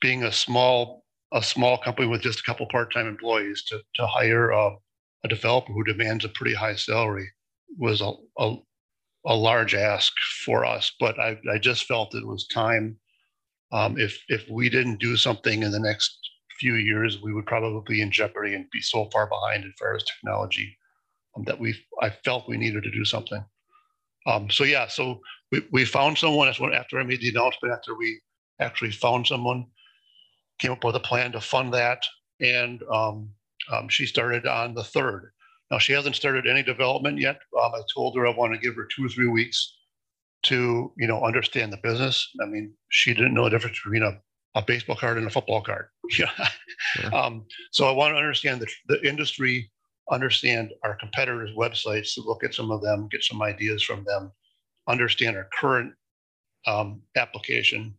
being 0.00 0.24
a 0.24 0.32
small 0.32 1.04
a 1.32 1.42
small 1.42 1.78
company 1.78 2.06
with 2.08 2.22
just 2.22 2.40
a 2.40 2.42
couple 2.44 2.66
part-time 2.66 3.06
employees 3.06 3.64
to 3.64 3.80
to 3.94 4.06
hire 4.06 4.50
a, 4.50 4.70
a 5.24 5.28
developer 5.28 5.72
who 5.72 5.84
demands 5.84 6.24
a 6.24 6.28
pretty 6.30 6.54
high 6.54 6.76
salary 6.76 7.28
was 7.78 8.00
a, 8.00 8.12
a, 8.38 8.56
a 9.26 9.34
large 9.34 9.74
ask 9.74 10.12
for 10.44 10.64
us. 10.64 10.92
But 11.00 11.18
I, 11.18 11.38
I 11.52 11.58
just 11.58 11.84
felt 11.84 12.14
it 12.14 12.26
was 12.26 12.46
time. 12.46 12.96
Um, 13.72 13.98
if 13.98 14.18
if 14.28 14.48
we 14.48 14.68
didn't 14.68 15.00
do 15.00 15.16
something 15.16 15.62
in 15.62 15.72
the 15.72 15.80
next 15.80 16.18
few 16.60 16.74
years, 16.74 17.20
we 17.20 17.34
would 17.34 17.46
probably 17.46 17.82
be 17.86 18.02
in 18.02 18.10
jeopardy 18.10 18.54
and 18.54 18.70
be 18.70 18.80
so 18.80 19.08
far 19.12 19.26
behind 19.26 19.64
far 19.78 19.96
as 19.96 20.04
technology 20.04 20.78
um, 21.36 21.44
that 21.44 21.58
we 21.58 21.74
I 22.00 22.10
felt 22.24 22.48
we 22.48 22.56
needed 22.56 22.84
to 22.84 22.90
do 22.90 23.04
something. 23.04 23.44
Um, 24.26 24.50
so 24.50 24.64
yeah, 24.64 24.88
so 24.88 25.20
we, 25.52 25.66
we 25.70 25.84
found 25.84 26.18
someone. 26.18 26.46
That's 26.46 26.60
when 26.60 26.72
after 26.72 26.98
I 26.98 27.04
made 27.04 27.20
the 27.20 27.28
announcement, 27.28 27.74
after 27.74 27.96
we 27.96 28.20
actually 28.60 28.90
found 28.92 29.26
someone, 29.26 29.66
came 30.58 30.72
up 30.72 30.84
with 30.84 30.96
a 30.96 31.00
plan 31.00 31.32
to 31.32 31.40
fund 31.40 31.72
that, 31.74 32.02
and 32.40 32.82
um, 32.92 33.30
um, 33.72 33.88
she 33.88 34.06
started 34.06 34.46
on 34.46 34.74
the 34.74 34.84
third. 34.84 35.32
Now 35.70 35.78
she 35.78 35.92
hasn't 35.92 36.16
started 36.16 36.46
any 36.46 36.62
development 36.62 37.18
yet. 37.18 37.36
Um, 37.60 37.72
I 37.74 37.80
told 37.94 38.16
her 38.16 38.26
I 38.26 38.34
want 38.34 38.54
to 38.54 38.60
give 38.60 38.76
her 38.76 38.86
two 38.86 39.06
or 39.06 39.08
three 39.08 39.28
weeks 39.28 39.76
to 40.44 40.92
you 40.96 41.06
know 41.06 41.24
understand 41.24 41.72
the 41.72 41.78
business. 41.82 42.28
I 42.42 42.46
mean, 42.46 42.72
she 42.90 43.14
didn't 43.14 43.34
know 43.34 43.44
the 43.44 43.50
difference 43.50 43.80
between 43.82 44.02
a, 44.02 44.18
a 44.54 44.62
baseball 44.62 44.96
card 44.96 45.18
and 45.18 45.26
a 45.26 45.30
football 45.30 45.62
card. 45.62 45.86
Yeah. 46.18 46.30
Sure. 46.94 47.14
Um, 47.14 47.46
so 47.72 47.88
I 47.88 47.92
want 47.92 48.14
to 48.14 48.18
understand 48.18 48.60
the, 48.60 48.68
the 48.86 49.04
industry, 49.08 49.72
understand 50.12 50.72
our 50.84 50.94
competitors' 50.94 51.50
websites, 51.56 52.14
to 52.14 52.20
look 52.20 52.44
at 52.44 52.54
some 52.54 52.70
of 52.70 52.80
them, 52.80 53.08
get 53.10 53.24
some 53.24 53.42
ideas 53.42 53.82
from 53.82 54.04
them, 54.04 54.30
understand 54.86 55.36
our 55.36 55.48
current 55.58 55.92
um, 56.66 57.02
application, 57.16 57.94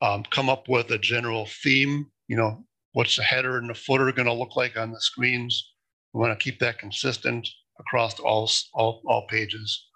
um, 0.00 0.24
come 0.30 0.48
up 0.48 0.68
with 0.68 0.90
a 0.90 0.98
general 0.98 1.46
theme. 1.62 2.06
You 2.28 2.36
know, 2.36 2.64
what's 2.92 3.16
the 3.16 3.22
header 3.22 3.58
and 3.58 3.68
the 3.68 3.74
footer 3.74 4.10
going 4.12 4.26
to 4.26 4.32
look 4.32 4.56
like 4.56 4.76
on 4.76 4.92
the 4.92 5.00
screens? 5.00 5.72
We 6.12 6.20
want 6.20 6.38
to 6.38 6.42
keep 6.42 6.58
that 6.60 6.78
consistent 6.78 7.48
across 7.78 8.18
all, 8.18 8.50
all, 8.74 9.02
all 9.06 9.26
pages. 9.28 9.86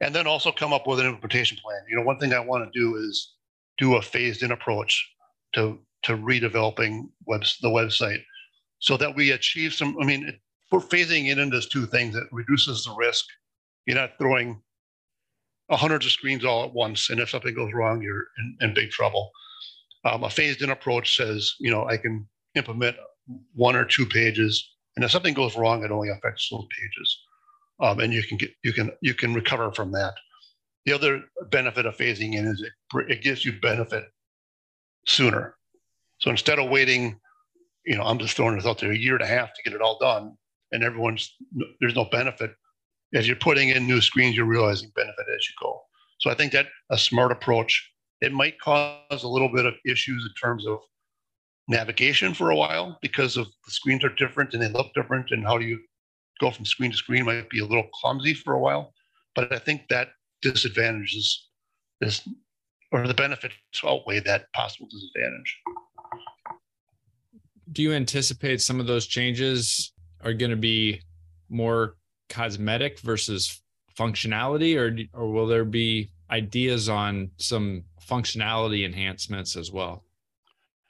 And 0.00 0.14
then 0.14 0.26
also 0.26 0.52
come 0.52 0.72
up 0.72 0.86
with 0.86 1.00
an 1.00 1.06
implementation 1.06 1.58
plan. 1.62 1.80
You 1.88 1.96
know, 1.96 2.02
one 2.02 2.18
thing 2.18 2.32
I 2.32 2.40
want 2.40 2.70
to 2.70 2.78
do 2.78 2.96
is 2.96 3.34
do 3.78 3.96
a 3.96 4.02
phased 4.02 4.42
in 4.42 4.52
approach 4.52 5.08
to, 5.54 5.78
to 6.04 6.16
redeveloping 6.16 7.08
webs, 7.26 7.58
the 7.60 7.68
website 7.68 8.22
so 8.78 8.96
that 8.96 9.14
we 9.14 9.32
achieve 9.32 9.74
some, 9.74 9.96
I 10.00 10.04
mean, 10.04 10.26
it, 10.26 10.36
we're 10.70 10.80
phasing 10.80 11.30
it 11.30 11.38
into 11.38 11.60
two 11.60 11.86
things. 11.86 12.14
It 12.14 12.24
reduces 12.30 12.84
the 12.84 12.94
risk. 12.94 13.24
You're 13.86 13.96
not 13.96 14.18
throwing 14.18 14.60
hundreds 15.76 16.06
of 16.06 16.12
screens 16.12 16.44
all 16.44 16.64
at 16.64 16.72
once. 16.72 17.10
And 17.10 17.20
if 17.20 17.30
something 17.30 17.54
goes 17.54 17.72
wrong, 17.74 18.02
you're 18.02 18.26
in, 18.38 18.56
in 18.60 18.74
big 18.74 18.90
trouble. 18.90 19.30
Um, 20.04 20.24
a 20.24 20.30
phased 20.30 20.62
in 20.62 20.70
approach 20.70 21.16
says, 21.16 21.54
you 21.58 21.70
know, 21.70 21.86
I 21.86 21.96
can 21.96 22.26
implement 22.54 22.96
one 23.54 23.76
or 23.76 23.84
two 23.84 24.06
pages, 24.06 24.70
and 24.96 25.04
if 25.04 25.10
something 25.10 25.34
goes 25.34 25.56
wrong, 25.56 25.84
it 25.84 25.90
only 25.90 26.08
affects 26.08 26.48
those 26.50 26.66
pages, 26.70 27.18
um, 27.80 28.00
and 28.00 28.12
you 28.12 28.22
can 28.22 28.38
get 28.38 28.50
you 28.62 28.72
can 28.72 28.90
you 29.02 29.14
can 29.14 29.34
recover 29.34 29.70
from 29.72 29.92
that. 29.92 30.14
The 30.86 30.92
other 30.92 31.22
benefit 31.50 31.84
of 31.84 31.96
phasing 31.96 32.34
in 32.34 32.46
is 32.46 32.62
it, 32.62 33.10
it 33.10 33.22
gives 33.22 33.44
you 33.44 33.60
benefit 33.60 34.04
sooner. 35.06 35.56
So 36.18 36.30
instead 36.30 36.58
of 36.58 36.70
waiting, 36.70 37.20
you 37.84 37.96
know, 37.96 38.04
I'm 38.04 38.18
just 38.18 38.36
throwing 38.36 38.56
this 38.56 38.66
out 38.66 38.78
there, 38.78 38.92
a 38.92 38.96
year 38.96 39.14
and 39.14 39.22
a 39.22 39.26
half 39.26 39.52
to 39.52 39.62
get 39.62 39.74
it 39.74 39.82
all 39.82 39.98
done, 39.98 40.36
and 40.72 40.82
everyone's 40.82 41.34
there's 41.80 41.96
no 41.96 42.06
benefit. 42.06 42.54
As 43.14 43.26
you're 43.26 43.36
putting 43.36 43.70
in 43.70 43.86
new 43.86 44.00
screens, 44.00 44.36
you're 44.36 44.44
realizing 44.44 44.92
benefit 44.94 45.26
as 45.34 45.48
you 45.48 45.54
go. 45.60 45.80
So 46.20 46.30
I 46.30 46.34
think 46.34 46.52
that 46.52 46.66
a 46.90 46.98
smart 46.98 47.32
approach 47.32 47.90
it 48.20 48.32
might 48.32 48.60
cause 48.60 49.22
a 49.22 49.28
little 49.28 49.48
bit 49.48 49.66
of 49.66 49.74
issues 49.86 50.24
in 50.24 50.34
terms 50.34 50.66
of 50.66 50.80
navigation 51.68 52.34
for 52.34 52.50
a 52.50 52.56
while 52.56 52.98
because 53.02 53.36
of 53.36 53.46
the 53.64 53.70
screens 53.70 54.02
are 54.02 54.14
different 54.14 54.54
and 54.54 54.62
they 54.62 54.68
look 54.68 54.92
different 54.94 55.30
and 55.30 55.44
how 55.44 55.58
do 55.58 55.64
you 55.64 55.78
go 56.40 56.50
from 56.50 56.64
screen 56.64 56.90
to 56.90 56.96
screen 56.96 57.24
might 57.24 57.48
be 57.50 57.60
a 57.60 57.64
little 57.64 57.88
clumsy 57.94 58.32
for 58.32 58.54
a 58.54 58.58
while 58.58 58.94
but 59.34 59.52
i 59.52 59.58
think 59.58 59.82
that 59.90 60.08
disadvantage 60.40 61.14
is, 61.14 61.48
is 62.00 62.26
or 62.90 63.06
the 63.06 63.12
benefits 63.12 63.54
outweigh 63.84 64.18
that 64.18 64.50
possible 64.54 64.88
disadvantage 64.90 65.58
do 67.70 67.82
you 67.82 67.92
anticipate 67.92 68.62
some 68.62 68.80
of 68.80 68.86
those 68.86 69.06
changes 69.06 69.92
are 70.24 70.32
going 70.32 70.50
to 70.50 70.56
be 70.56 71.02
more 71.50 71.96
cosmetic 72.28 73.00
versus 73.00 73.62
functionality 73.98 74.76
or 74.76 75.18
or 75.18 75.32
will 75.32 75.46
there 75.46 75.64
be 75.64 76.10
ideas 76.30 76.88
on 76.88 77.30
some 77.38 77.84
functionality 78.08 78.84
enhancements 78.84 79.56
as 79.56 79.72
well? 79.72 80.04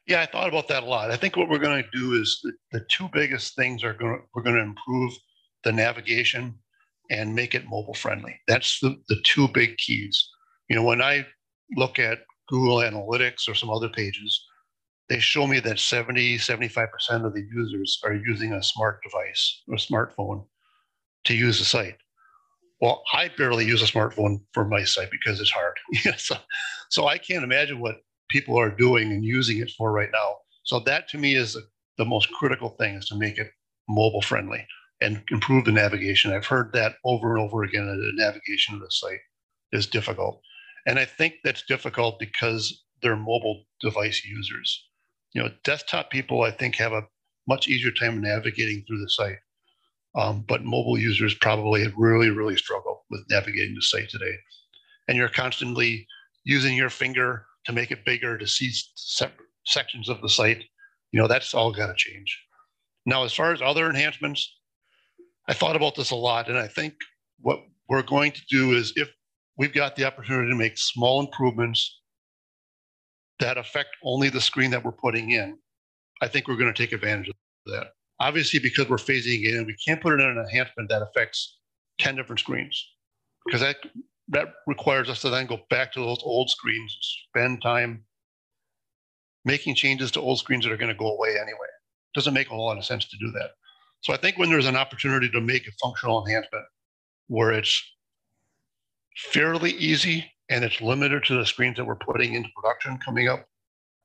Yeah, 0.06 0.22
I 0.22 0.26
thought 0.26 0.48
about 0.48 0.68
that 0.68 0.84
a 0.84 0.86
lot. 0.86 1.10
I 1.10 1.16
think 1.16 1.36
what 1.36 1.48
we're 1.48 1.58
going 1.58 1.82
to 1.82 1.98
do 1.98 2.14
is 2.14 2.40
the, 2.42 2.52
the 2.72 2.84
two 2.90 3.08
biggest 3.12 3.54
things 3.56 3.84
are 3.84 3.92
going 3.92 4.16
to 4.16 4.24
we're 4.34 4.42
going 4.42 4.56
to 4.56 4.62
improve 4.62 5.12
the 5.64 5.72
navigation 5.72 6.54
and 7.10 7.34
make 7.34 7.54
it 7.54 7.68
mobile 7.68 7.94
friendly. 7.94 8.38
That's 8.46 8.80
the, 8.80 8.96
the 9.08 9.16
two 9.24 9.48
big 9.48 9.76
keys. 9.78 10.28
You 10.68 10.76
know, 10.76 10.82
when 10.82 11.02
I 11.02 11.26
look 11.76 11.98
at 11.98 12.20
Google 12.48 12.76
Analytics 12.76 13.48
or 13.48 13.54
some 13.54 13.70
other 13.70 13.88
pages, 13.88 14.44
they 15.08 15.18
show 15.18 15.46
me 15.46 15.60
that 15.60 15.78
70, 15.78 16.38
75% 16.38 16.88
of 17.24 17.34
the 17.34 17.46
users 17.50 17.98
are 18.04 18.14
using 18.14 18.52
a 18.52 18.62
smart 18.62 19.00
device 19.02 19.62
or 19.68 19.76
smartphone 19.76 20.44
to 21.24 21.34
use 21.34 21.58
the 21.58 21.64
site. 21.64 21.96
Well, 22.80 23.02
I 23.12 23.28
barely 23.36 23.64
use 23.64 23.82
a 23.82 23.86
smartphone 23.86 24.40
for 24.52 24.64
my 24.64 24.84
site 24.84 25.10
because 25.10 25.40
it's 25.40 25.50
hard. 25.50 25.74
so, 26.16 26.36
so 26.90 27.08
I 27.08 27.18
can't 27.18 27.44
imagine 27.44 27.80
what 27.80 27.96
people 28.30 28.58
are 28.58 28.70
doing 28.70 29.10
and 29.10 29.24
using 29.24 29.58
it 29.58 29.70
for 29.76 29.92
right 29.92 30.10
now. 30.12 30.36
So 30.64 30.80
that 30.80 31.08
to 31.08 31.18
me 31.18 31.34
is 31.34 31.54
the, 31.54 31.62
the 31.96 32.04
most 32.04 32.30
critical 32.32 32.70
thing 32.78 32.94
is 32.94 33.06
to 33.06 33.16
make 33.16 33.38
it 33.38 33.50
mobile 33.88 34.22
friendly 34.22 34.64
and 35.00 35.22
improve 35.30 35.64
the 35.64 35.72
navigation. 35.72 36.32
I've 36.32 36.46
heard 36.46 36.72
that 36.72 36.96
over 37.04 37.34
and 37.34 37.44
over 37.44 37.62
again. 37.62 37.86
The 37.86 38.22
navigation 38.22 38.74
of 38.74 38.80
the 38.80 38.90
site 38.90 39.20
is 39.72 39.86
difficult, 39.86 40.40
and 40.86 40.98
I 40.98 41.04
think 41.04 41.34
that's 41.44 41.62
difficult 41.66 42.18
because 42.18 42.84
they're 43.02 43.16
mobile 43.16 43.64
device 43.80 44.24
users. 44.24 44.84
You 45.32 45.42
know, 45.42 45.50
desktop 45.64 46.10
people 46.10 46.42
I 46.42 46.50
think 46.50 46.76
have 46.76 46.92
a 46.92 47.06
much 47.48 47.68
easier 47.68 47.92
time 47.92 48.20
navigating 48.20 48.84
through 48.86 49.00
the 49.00 49.10
site. 49.10 49.38
Um, 50.16 50.44
but 50.48 50.64
mobile 50.64 50.98
users 50.98 51.34
probably 51.34 51.86
really, 51.96 52.30
really 52.30 52.56
struggled 52.56 52.98
with 53.10 53.24
navigating 53.30 53.74
the 53.74 53.82
site 53.82 54.08
today. 54.08 54.34
And 55.06 55.16
you're 55.16 55.28
constantly 55.28 56.06
using 56.44 56.76
your 56.76 56.90
finger 56.90 57.46
to 57.66 57.72
make 57.72 57.90
it 57.90 58.04
bigger 58.04 58.38
to 58.38 58.46
see 58.46 58.72
sections 59.64 60.08
of 60.08 60.20
the 60.22 60.28
site. 60.28 60.64
You 61.12 61.20
know, 61.20 61.28
that's 61.28 61.54
all 61.54 61.72
got 61.72 61.86
to 61.86 61.94
change. 61.96 62.38
Now, 63.06 63.24
as 63.24 63.32
far 63.32 63.52
as 63.52 63.62
other 63.62 63.88
enhancements, 63.88 64.54
I 65.48 65.54
thought 65.54 65.76
about 65.76 65.94
this 65.94 66.10
a 66.10 66.16
lot. 66.16 66.48
And 66.48 66.58
I 66.58 66.66
think 66.66 66.94
what 67.40 67.60
we're 67.88 68.02
going 68.02 68.32
to 68.32 68.42
do 68.50 68.72
is 68.72 68.92
if 68.96 69.08
we've 69.56 69.72
got 69.72 69.96
the 69.96 70.04
opportunity 70.04 70.50
to 70.50 70.56
make 70.56 70.78
small 70.78 71.20
improvements 71.20 72.00
that 73.40 73.56
affect 73.56 73.90
only 74.02 74.28
the 74.28 74.40
screen 74.40 74.70
that 74.70 74.84
we're 74.84 74.92
putting 74.92 75.30
in, 75.30 75.58
I 76.20 76.28
think 76.28 76.48
we're 76.48 76.56
going 76.56 76.72
to 76.72 76.82
take 76.82 76.92
advantage 76.92 77.28
of 77.28 77.34
that. 77.66 77.88
Obviously, 78.20 78.58
because 78.58 78.88
we're 78.88 78.96
phasing 78.96 79.44
it 79.44 79.54
in, 79.54 79.66
we 79.66 79.76
can't 79.76 80.00
put 80.00 80.12
it 80.14 80.20
in 80.20 80.28
an 80.28 80.38
enhancement 80.38 80.88
that 80.88 81.02
affects 81.02 81.58
10 82.00 82.16
different 82.16 82.40
screens 82.40 82.84
because 83.44 83.60
that 83.60 83.76
that 84.28 84.54
requires 84.66 85.08
us 85.08 85.22
to 85.22 85.30
then 85.30 85.46
go 85.46 85.58
back 85.70 85.92
to 85.92 86.00
those 86.00 86.20
old 86.22 86.50
screens, 86.50 86.96
spend 87.28 87.62
time 87.62 88.04
making 89.44 89.74
changes 89.74 90.10
to 90.12 90.20
old 90.20 90.38
screens 90.38 90.64
that 90.64 90.72
are 90.72 90.76
going 90.76 90.92
to 90.92 90.98
go 90.98 91.14
away 91.14 91.30
anyway. 91.30 91.68
Doesn't 92.14 92.34
make 92.34 92.48
a 92.48 92.50
whole 92.50 92.66
lot 92.66 92.76
of 92.76 92.84
sense 92.84 93.06
to 93.06 93.16
do 93.18 93.30
that. 93.32 93.50
So 94.00 94.12
I 94.12 94.16
think 94.16 94.38
when 94.38 94.50
there's 94.50 94.66
an 94.66 94.76
opportunity 94.76 95.28
to 95.30 95.40
make 95.40 95.66
a 95.66 95.72
functional 95.82 96.24
enhancement 96.24 96.64
where 97.28 97.52
it's 97.52 97.82
fairly 99.16 99.72
easy 99.72 100.30
and 100.50 100.64
it's 100.64 100.80
limited 100.80 101.24
to 101.24 101.34
the 101.34 101.46
screens 101.46 101.76
that 101.76 101.84
we're 101.84 101.96
putting 101.96 102.34
into 102.34 102.48
production 102.54 102.98
coming 102.98 103.28
up, 103.28 103.46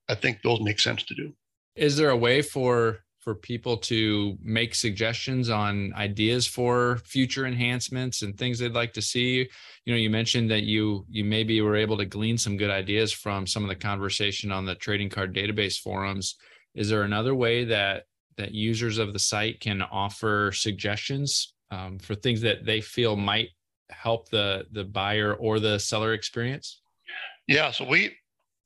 I 0.09 0.15
think 0.15 0.39
those 0.41 0.61
make 0.61 0.79
sense 0.79 1.03
to 1.03 1.15
do. 1.15 1.33
Is 1.75 1.97
there 1.97 2.09
a 2.09 2.17
way 2.17 2.41
for 2.41 2.99
for 3.23 3.33
people 3.33 3.77
to 3.77 4.37
make 4.43 4.75
suggestions 4.75 5.49
on 5.49 5.93
ideas 5.95 6.45
for 6.45 6.97
future 7.05 7.45
enhancements 7.45 8.21
and 8.21 8.37
things 8.37 8.59
they'd 8.59 8.73
like 8.73 8.91
to 8.93 9.01
see. 9.01 9.47
You 9.85 9.93
know 9.93 9.97
you 9.97 10.09
mentioned 10.09 10.51
that 10.51 10.63
you 10.63 11.05
you 11.09 11.23
maybe 11.23 11.61
were 11.61 11.77
able 11.77 11.97
to 11.97 12.05
glean 12.05 12.37
some 12.37 12.57
good 12.57 12.69
ideas 12.69 13.13
from 13.13 13.47
some 13.47 13.63
of 13.63 13.69
the 13.69 13.75
conversation 13.75 14.51
on 14.51 14.65
the 14.65 14.75
trading 14.75 15.09
card 15.09 15.33
database 15.33 15.79
forums. 15.79 16.35
Is 16.75 16.89
there 16.89 17.03
another 17.03 17.33
way 17.33 17.63
that 17.65 18.03
that 18.37 18.53
users 18.53 18.97
of 18.97 19.13
the 19.13 19.19
site 19.19 19.59
can 19.61 19.81
offer 19.81 20.51
suggestions 20.53 21.53
um, 21.71 21.99
for 21.99 22.15
things 22.15 22.41
that 22.41 22.65
they 22.65 22.81
feel 22.81 23.15
might 23.15 23.49
help 23.89 24.29
the 24.29 24.65
the 24.71 24.83
buyer 24.83 25.33
or 25.33 25.59
the 25.59 25.79
seller 25.79 26.13
experience? 26.13 26.81
Yeah 27.47 27.71
so 27.71 27.85
we 27.85 28.15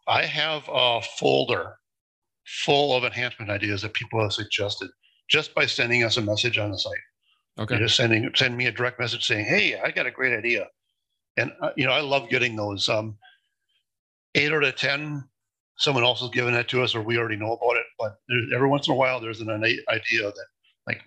i 0.07 0.25
have 0.25 0.63
a 0.71 1.01
folder 1.01 1.77
full 2.47 2.95
of 2.95 3.03
enhancement 3.03 3.51
ideas 3.51 3.81
that 3.81 3.93
people 3.93 4.21
have 4.21 4.33
suggested 4.33 4.89
just 5.29 5.53
by 5.53 5.65
sending 5.65 6.03
us 6.03 6.17
a 6.17 6.21
message 6.21 6.57
on 6.57 6.71
the 6.71 6.77
site. 6.77 6.93
Okay. 7.59 7.75
You're 7.75 7.87
just 7.87 7.97
sending 7.97 8.29
send 8.35 8.55
me 8.55 8.67
a 8.67 8.71
direct 8.71 8.99
message 8.99 9.25
saying, 9.25 9.45
"Hey, 9.45 9.79
I 9.79 9.91
got 9.91 10.05
a 10.05 10.11
great 10.11 10.37
idea," 10.37 10.67
And 11.37 11.51
uh, 11.61 11.69
you 11.77 11.85
know, 11.85 11.91
I 11.91 12.01
love 12.01 12.29
getting 12.29 12.55
those. 12.55 12.89
Um, 12.89 13.17
eight 14.35 14.51
out 14.51 14.63
of 14.63 14.75
ten, 14.75 15.23
someone 15.77 16.03
else 16.03 16.21
has 16.21 16.29
given 16.31 16.53
that 16.53 16.67
to 16.69 16.83
us, 16.83 16.95
or 16.95 17.01
we 17.01 17.17
already 17.17 17.35
know 17.35 17.53
about 17.53 17.77
it. 17.77 17.85
But 17.99 18.17
every 18.53 18.67
once 18.67 18.87
in 18.87 18.93
a 18.93 18.97
while, 18.97 19.19
there's 19.19 19.39
an 19.39 19.49
innate 19.49 19.79
idea 19.89 20.23
that, 20.23 20.45
like, 20.87 21.01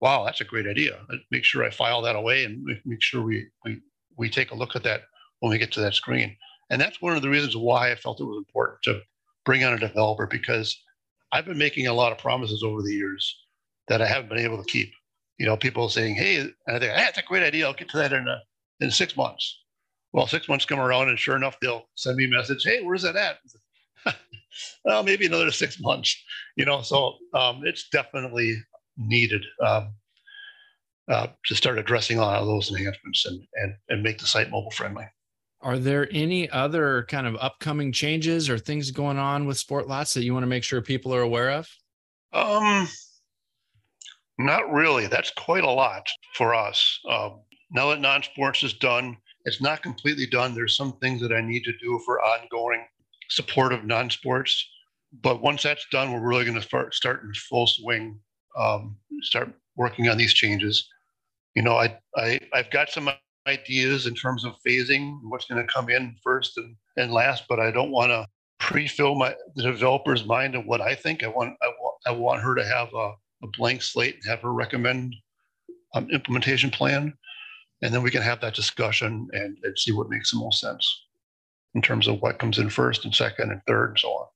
wow, 0.00 0.24
that's 0.24 0.40
a 0.40 0.44
great 0.44 0.66
idea. 0.66 0.98
Make 1.30 1.44
sure 1.44 1.64
I 1.64 1.70
file 1.70 2.02
that 2.02 2.16
away 2.16 2.44
and 2.44 2.64
make 2.84 3.02
sure 3.02 3.22
we 3.22 3.46
we 3.64 3.80
we 4.16 4.28
take 4.28 4.50
a 4.50 4.56
look 4.56 4.76
at 4.76 4.82
that 4.82 5.02
when 5.40 5.50
we 5.50 5.58
get 5.58 5.72
to 5.72 5.80
that 5.80 5.94
screen. 5.94 6.36
And 6.70 6.80
that's 6.80 7.00
one 7.00 7.16
of 7.16 7.22
the 7.22 7.30
reasons 7.30 7.56
why 7.56 7.92
I 7.92 7.94
felt 7.94 8.20
it 8.20 8.24
was 8.24 8.38
important 8.38 8.82
to 8.82 9.00
bring 9.44 9.62
on 9.62 9.74
a 9.74 9.78
developer 9.78 10.26
because 10.26 10.76
I've 11.32 11.46
been 11.46 11.58
making 11.58 11.86
a 11.86 11.92
lot 11.92 12.12
of 12.12 12.18
promises 12.18 12.62
over 12.62 12.82
the 12.82 12.92
years 12.92 13.36
that 13.88 14.02
I 14.02 14.06
haven't 14.06 14.28
been 14.28 14.38
able 14.38 14.62
to 14.62 14.70
keep. 14.70 14.92
You 15.38 15.46
know, 15.46 15.56
people 15.56 15.88
saying, 15.88 16.14
"Hey," 16.16 16.38
and 16.38 16.54
I 16.68 16.78
think, 16.78 16.92
"Hey, 16.92 17.04
that's 17.04 17.18
a 17.18 17.22
great 17.22 17.42
idea. 17.42 17.66
I'll 17.66 17.74
get 17.74 17.88
to 17.90 17.98
that 17.98 18.12
in 18.12 18.26
a, 18.26 18.42
in 18.80 18.90
six 18.90 19.16
months." 19.16 19.60
Well, 20.12 20.26
six 20.26 20.48
months 20.48 20.64
come 20.64 20.78
around, 20.78 21.08
and 21.08 21.18
sure 21.18 21.36
enough, 21.36 21.58
they'll 21.60 21.88
send 21.94 22.16
me 22.16 22.24
a 22.24 22.28
message. 22.28 22.64
Hey, 22.64 22.82
where's 22.82 23.02
that 23.02 23.16
at? 23.16 23.38
well, 24.84 25.02
maybe 25.02 25.26
another 25.26 25.50
six 25.50 25.78
months. 25.78 26.16
You 26.56 26.64
know, 26.64 26.80
so 26.80 27.16
um, 27.34 27.62
it's 27.64 27.88
definitely 27.90 28.56
needed 28.96 29.44
um, 29.60 29.92
uh, 31.08 31.26
to 31.44 31.54
start 31.54 31.78
addressing 31.78 32.18
a 32.18 32.22
lot 32.22 32.40
of 32.40 32.46
those 32.46 32.70
enhancements 32.70 33.26
and 33.26 33.42
and 33.54 33.74
and 33.88 34.02
make 34.02 34.18
the 34.18 34.26
site 34.26 34.50
mobile 34.50 34.70
friendly. 34.70 35.04
Are 35.60 35.78
there 35.78 36.08
any 36.12 36.48
other 36.50 37.06
kind 37.08 37.26
of 37.26 37.36
upcoming 37.40 37.92
changes 37.92 38.48
or 38.48 38.58
things 38.58 38.90
going 38.90 39.18
on 39.18 39.46
with 39.46 39.56
Sportlots 39.56 40.14
that 40.14 40.22
you 40.22 40.32
want 40.32 40.44
to 40.44 40.48
make 40.48 40.64
sure 40.64 40.82
people 40.82 41.14
are 41.14 41.22
aware 41.22 41.50
of? 41.50 41.68
Um, 42.32 42.88
not 44.38 44.70
really. 44.70 45.06
That's 45.06 45.32
quite 45.36 45.64
a 45.64 45.70
lot 45.70 46.06
for 46.34 46.54
us. 46.54 47.00
Um, 47.08 47.40
now 47.70 47.90
that 47.90 48.00
non-sports 48.00 48.62
is 48.62 48.74
done, 48.74 49.16
it's 49.44 49.60
not 49.60 49.82
completely 49.82 50.26
done. 50.26 50.54
There's 50.54 50.76
some 50.76 50.98
things 51.00 51.20
that 51.22 51.32
I 51.32 51.40
need 51.40 51.64
to 51.64 51.72
do 51.78 52.00
for 52.04 52.20
ongoing 52.20 52.84
support 53.28 53.72
of 53.72 53.84
non-sports. 53.84 54.68
But 55.22 55.40
once 55.40 55.62
that's 55.62 55.86
done, 55.90 56.12
we're 56.12 56.28
really 56.28 56.44
going 56.44 56.60
to 56.60 56.66
start 56.66 56.94
start 56.94 57.22
in 57.22 57.32
full 57.34 57.66
swing. 57.66 58.20
Um, 58.58 58.96
start 59.22 59.52
working 59.76 60.08
on 60.08 60.18
these 60.18 60.34
changes. 60.34 60.88
You 61.54 61.62
know, 61.62 61.76
I, 61.76 61.96
I 62.16 62.40
I've 62.52 62.70
got 62.70 62.90
some 62.90 63.08
ideas 63.46 64.06
in 64.06 64.14
terms 64.14 64.44
of 64.44 64.56
phasing, 64.66 65.18
what's 65.22 65.46
going 65.46 65.64
to 65.64 65.72
come 65.72 65.88
in 65.88 66.16
first 66.22 66.56
and, 66.58 66.76
and 66.96 67.12
last, 67.12 67.44
but 67.48 67.60
I 67.60 67.70
don't 67.70 67.90
want 67.90 68.10
to 68.10 68.26
pre-fill 68.58 69.14
my 69.14 69.34
the 69.54 69.62
developer's 69.62 70.24
mind 70.24 70.54
of 70.54 70.64
what 70.66 70.80
I 70.80 70.94
think. 70.94 71.22
I 71.22 71.28
want 71.28 71.54
I 71.62 71.68
want 71.80 71.96
I 72.06 72.10
want 72.10 72.42
her 72.42 72.54
to 72.54 72.66
have 72.66 72.88
a, 72.94 73.12
a 73.42 73.48
blank 73.56 73.82
slate 73.82 74.14
and 74.14 74.24
have 74.26 74.40
her 74.40 74.52
recommend 74.52 75.14
an 75.94 76.10
implementation 76.10 76.70
plan 76.70 77.14
and 77.82 77.92
then 77.92 78.02
we 78.02 78.10
can 78.10 78.22
have 78.22 78.40
that 78.40 78.54
discussion 78.54 79.28
and, 79.32 79.56
and 79.62 79.78
see 79.78 79.92
what 79.92 80.08
makes 80.08 80.30
the 80.30 80.38
most 80.38 80.60
sense 80.60 81.04
in 81.74 81.82
terms 81.82 82.08
of 82.08 82.20
what 82.22 82.38
comes 82.38 82.58
in 82.58 82.70
first 82.70 83.04
and 83.04 83.14
second 83.14 83.50
and 83.50 83.60
third 83.66 83.90
and 83.90 83.98
so 83.98 84.08
on. 84.08 84.26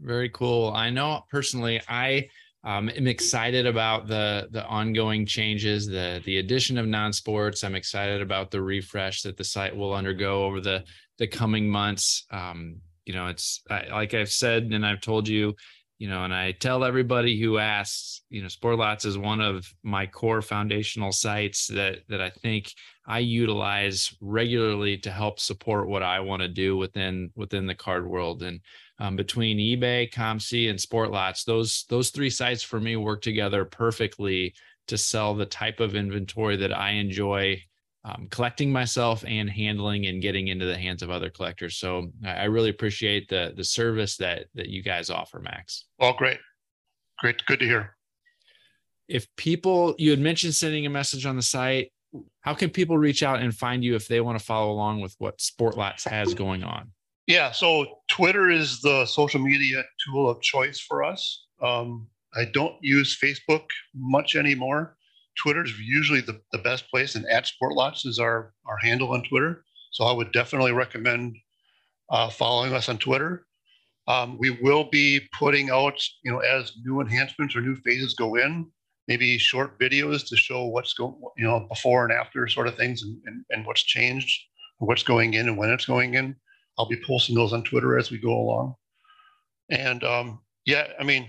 Very 0.00 0.28
cool. 0.28 0.72
I 0.74 0.90
know 0.90 1.24
personally, 1.30 1.80
I 1.88 2.28
um, 2.64 2.88
am 2.90 3.06
excited 3.06 3.66
about 3.66 4.06
the 4.06 4.48
the 4.50 4.64
ongoing 4.66 5.26
changes, 5.26 5.86
the 5.86 6.22
the 6.24 6.38
addition 6.38 6.78
of 6.78 6.86
non-sports. 6.86 7.64
I'm 7.64 7.74
excited 7.74 8.22
about 8.22 8.50
the 8.50 8.62
refresh 8.62 9.22
that 9.22 9.36
the 9.36 9.44
site 9.44 9.74
will 9.76 9.94
undergo 9.94 10.44
over 10.44 10.60
the 10.60 10.84
the 11.18 11.26
coming 11.26 11.68
months. 11.68 12.24
Um, 12.30 12.76
you 13.04 13.14
know, 13.14 13.26
it's 13.26 13.62
I, 13.68 13.88
like 13.90 14.14
I've 14.14 14.30
said 14.30 14.64
and 14.64 14.86
I've 14.86 15.00
told 15.00 15.26
you, 15.26 15.54
you 15.98 16.08
know, 16.08 16.24
and 16.24 16.32
I 16.32 16.52
tell 16.52 16.84
everybody 16.84 17.40
who 17.40 17.58
asks, 17.58 18.22
you 18.30 18.42
know, 18.42 18.48
Sportlots 18.48 19.06
is 19.06 19.18
one 19.18 19.40
of 19.40 19.66
my 19.82 20.06
core 20.06 20.42
foundational 20.42 21.10
sites 21.10 21.66
that 21.68 21.98
that 22.08 22.20
I 22.20 22.30
think 22.30 22.72
I 23.06 23.18
utilize 23.18 24.14
regularly 24.20 24.98
to 24.98 25.10
help 25.10 25.40
support 25.40 25.88
what 25.88 26.04
I 26.04 26.20
want 26.20 26.42
to 26.42 26.48
do 26.48 26.76
within 26.76 27.30
within 27.34 27.66
the 27.66 27.74
card 27.74 28.06
world. 28.06 28.44
And 28.44 28.60
um, 29.02 29.16
between 29.16 29.58
eBay, 29.58 30.08
COMC, 30.12 30.70
and 30.70 30.78
Sportlots, 30.78 31.44
those 31.44 31.84
those 31.88 32.10
three 32.10 32.30
sites 32.30 32.62
for 32.62 32.78
me 32.80 32.94
work 32.94 33.20
together 33.20 33.64
perfectly 33.64 34.54
to 34.86 34.96
sell 34.96 35.34
the 35.34 35.44
type 35.44 35.80
of 35.80 35.96
inventory 35.96 36.56
that 36.56 36.72
I 36.72 36.90
enjoy 36.92 37.60
um, 38.04 38.28
collecting 38.30 38.70
myself 38.70 39.24
and 39.26 39.50
handling 39.50 40.06
and 40.06 40.22
getting 40.22 40.48
into 40.48 40.66
the 40.66 40.78
hands 40.78 41.02
of 41.02 41.10
other 41.10 41.30
collectors. 41.30 41.76
So 41.76 42.12
I 42.24 42.44
really 42.44 42.70
appreciate 42.70 43.28
the 43.28 43.52
the 43.56 43.64
service 43.64 44.16
that 44.18 44.44
that 44.54 44.68
you 44.68 44.84
guys 44.84 45.10
offer, 45.10 45.40
Max. 45.40 45.84
Well, 45.98 46.14
great, 46.14 46.38
great, 47.18 47.44
good 47.46 47.58
to 47.58 47.66
hear. 47.66 47.96
If 49.08 49.26
people, 49.34 49.96
you 49.98 50.10
had 50.10 50.20
mentioned 50.20 50.54
sending 50.54 50.86
a 50.86 50.90
message 50.90 51.26
on 51.26 51.34
the 51.34 51.42
site. 51.42 51.92
How 52.42 52.54
can 52.54 52.70
people 52.70 52.96
reach 52.96 53.24
out 53.24 53.40
and 53.40 53.52
find 53.52 53.82
you 53.82 53.96
if 53.96 54.06
they 54.06 54.20
want 54.20 54.38
to 54.38 54.44
follow 54.44 54.70
along 54.70 55.00
with 55.00 55.16
what 55.18 55.38
Sportlots 55.38 56.08
has 56.08 56.34
going 56.34 56.62
on? 56.62 56.92
Yeah, 57.32 57.50
so 57.50 57.86
Twitter 58.10 58.50
is 58.50 58.82
the 58.82 59.06
social 59.06 59.40
media 59.40 59.82
tool 60.04 60.28
of 60.28 60.42
choice 60.42 60.78
for 60.78 61.02
us. 61.02 61.46
Um, 61.62 62.06
I 62.36 62.44
don't 62.44 62.76
use 62.82 63.18
Facebook 63.18 63.64
much 63.94 64.36
anymore. 64.36 64.98
Twitter 65.38 65.64
is 65.64 65.72
usually 65.78 66.20
the, 66.20 66.42
the 66.52 66.58
best 66.58 66.90
place, 66.90 67.14
and 67.14 67.24
at 67.28 67.46
Sportlots 67.50 68.04
is 68.04 68.18
our, 68.18 68.52
our 68.66 68.76
handle 68.82 69.12
on 69.12 69.22
Twitter. 69.22 69.64
So 69.92 70.04
I 70.04 70.12
would 70.12 70.30
definitely 70.32 70.72
recommend 70.72 71.34
uh, 72.10 72.28
following 72.28 72.74
us 72.74 72.90
on 72.90 72.98
Twitter. 72.98 73.46
Um, 74.08 74.36
we 74.38 74.50
will 74.50 74.90
be 74.92 75.26
putting 75.38 75.70
out, 75.70 75.98
you 76.22 76.32
know, 76.32 76.40
as 76.40 76.72
new 76.84 77.00
enhancements 77.00 77.56
or 77.56 77.62
new 77.62 77.76
phases 77.76 78.12
go 78.12 78.34
in, 78.34 78.70
maybe 79.08 79.38
short 79.38 79.80
videos 79.80 80.28
to 80.28 80.36
show 80.36 80.66
what's 80.66 80.92
going, 80.92 81.14
you 81.38 81.46
know, 81.46 81.66
before 81.70 82.04
and 82.04 82.12
after 82.12 82.46
sort 82.46 82.68
of 82.68 82.76
things 82.76 83.02
and, 83.02 83.16
and, 83.24 83.42
and 83.48 83.64
what's 83.64 83.84
changed, 83.84 84.38
what's 84.80 85.02
going 85.02 85.32
in 85.32 85.48
and 85.48 85.56
when 85.56 85.70
it's 85.70 85.86
going 85.86 86.12
in. 86.12 86.36
I'll 86.82 86.88
be 86.88 87.00
posting 87.06 87.36
those 87.36 87.52
on 87.52 87.62
Twitter 87.62 87.96
as 87.96 88.10
we 88.10 88.18
go 88.18 88.32
along. 88.32 88.74
And 89.70 90.02
um, 90.02 90.40
yeah, 90.64 90.88
I 90.98 91.04
mean, 91.04 91.28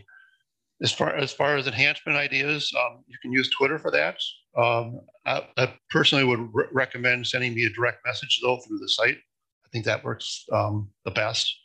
as 0.82 0.92
far 0.92 1.16
as 1.16 1.32
far 1.32 1.56
as 1.58 1.68
enhancement 1.68 2.18
ideas, 2.18 2.74
um, 2.76 3.04
you 3.08 3.16
can 3.22 3.32
use 3.32 3.52
Twitter 3.52 3.78
for 3.78 3.92
that. 3.92 4.18
Um, 4.58 5.02
I, 5.28 5.44
I, 5.58 5.74
personally 5.92 6.24
would 6.24 6.50
re- 6.52 6.66
recommend 6.72 7.28
sending 7.28 7.54
me 7.54 7.66
a 7.66 7.70
direct 7.70 8.00
message 8.04 8.40
though 8.42 8.58
through 8.58 8.80
the 8.80 8.90
site. 8.90 9.18
I 9.18 9.70
think 9.72 9.86
that 9.86 10.04
works 10.04 10.46
um, 10.52 10.90
the 11.06 11.12
best. 11.12 11.56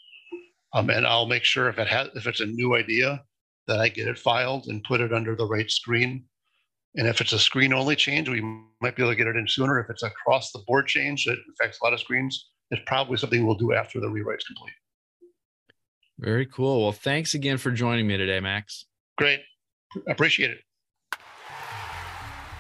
Um, 0.75 0.91
and 0.91 1.07
I'll 1.07 1.27
make 1.27 1.45
sure 1.45 1.71
if 1.71 1.79
it 1.79 1.89
has 1.89 2.09
if 2.15 2.27
it's 2.27 2.41
a 2.41 2.47
new 2.47 2.77
idea 2.77 3.23
that 3.69 3.81
I 3.81 3.89
get 3.89 4.07
it 4.07 4.19
filed 4.19 4.67
and 4.67 4.85
put 4.85 5.01
it 5.01 5.15
under 5.15 5.35
the 5.35 5.47
right 5.47 5.71
screen. 5.71 6.25
And 6.95 7.09
if 7.09 7.23
it's 7.23 7.33
a 7.33 7.39
screen 7.39 7.73
only 7.73 7.97
change, 7.97 8.29
we 8.29 8.43
might 8.81 8.97
be 8.97 9.03
able 9.03 9.13
to 9.13 9.17
get 9.17 9.27
it 9.27 9.37
in 9.37 9.49
sooner. 9.49 9.79
If 9.79 9.89
it's 9.89 10.03
across 10.03 10.53
the 10.53 10.65
board 10.67 10.87
change 10.87 11.25
that 11.25 11.39
affects 11.53 11.79
a 11.81 11.85
lot 11.85 11.95
of 11.95 12.01
screens, 12.01 12.51
it's 12.71 12.83
probably 12.87 13.17
something 13.17 13.47
we'll 13.47 13.57
do 13.57 13.73
after 13.73 14.01
the 14.01 14.09
rewrite's 14.09 14.45
complete. 14.45 14.73
Very 16.19 16.47
cool. 16.47 16.83
Well, 16.83 16.93
thanks 16.93 17.35
again 17.35 17.59
for 17.59 17.71
joining 17.71 18.07
me 18.07 18.17
today, 18.17 18.41
Max. 18.41 18.87
Great. 19.17 19.41
Appreciate 20.09 20.51
it. 20.51 20.59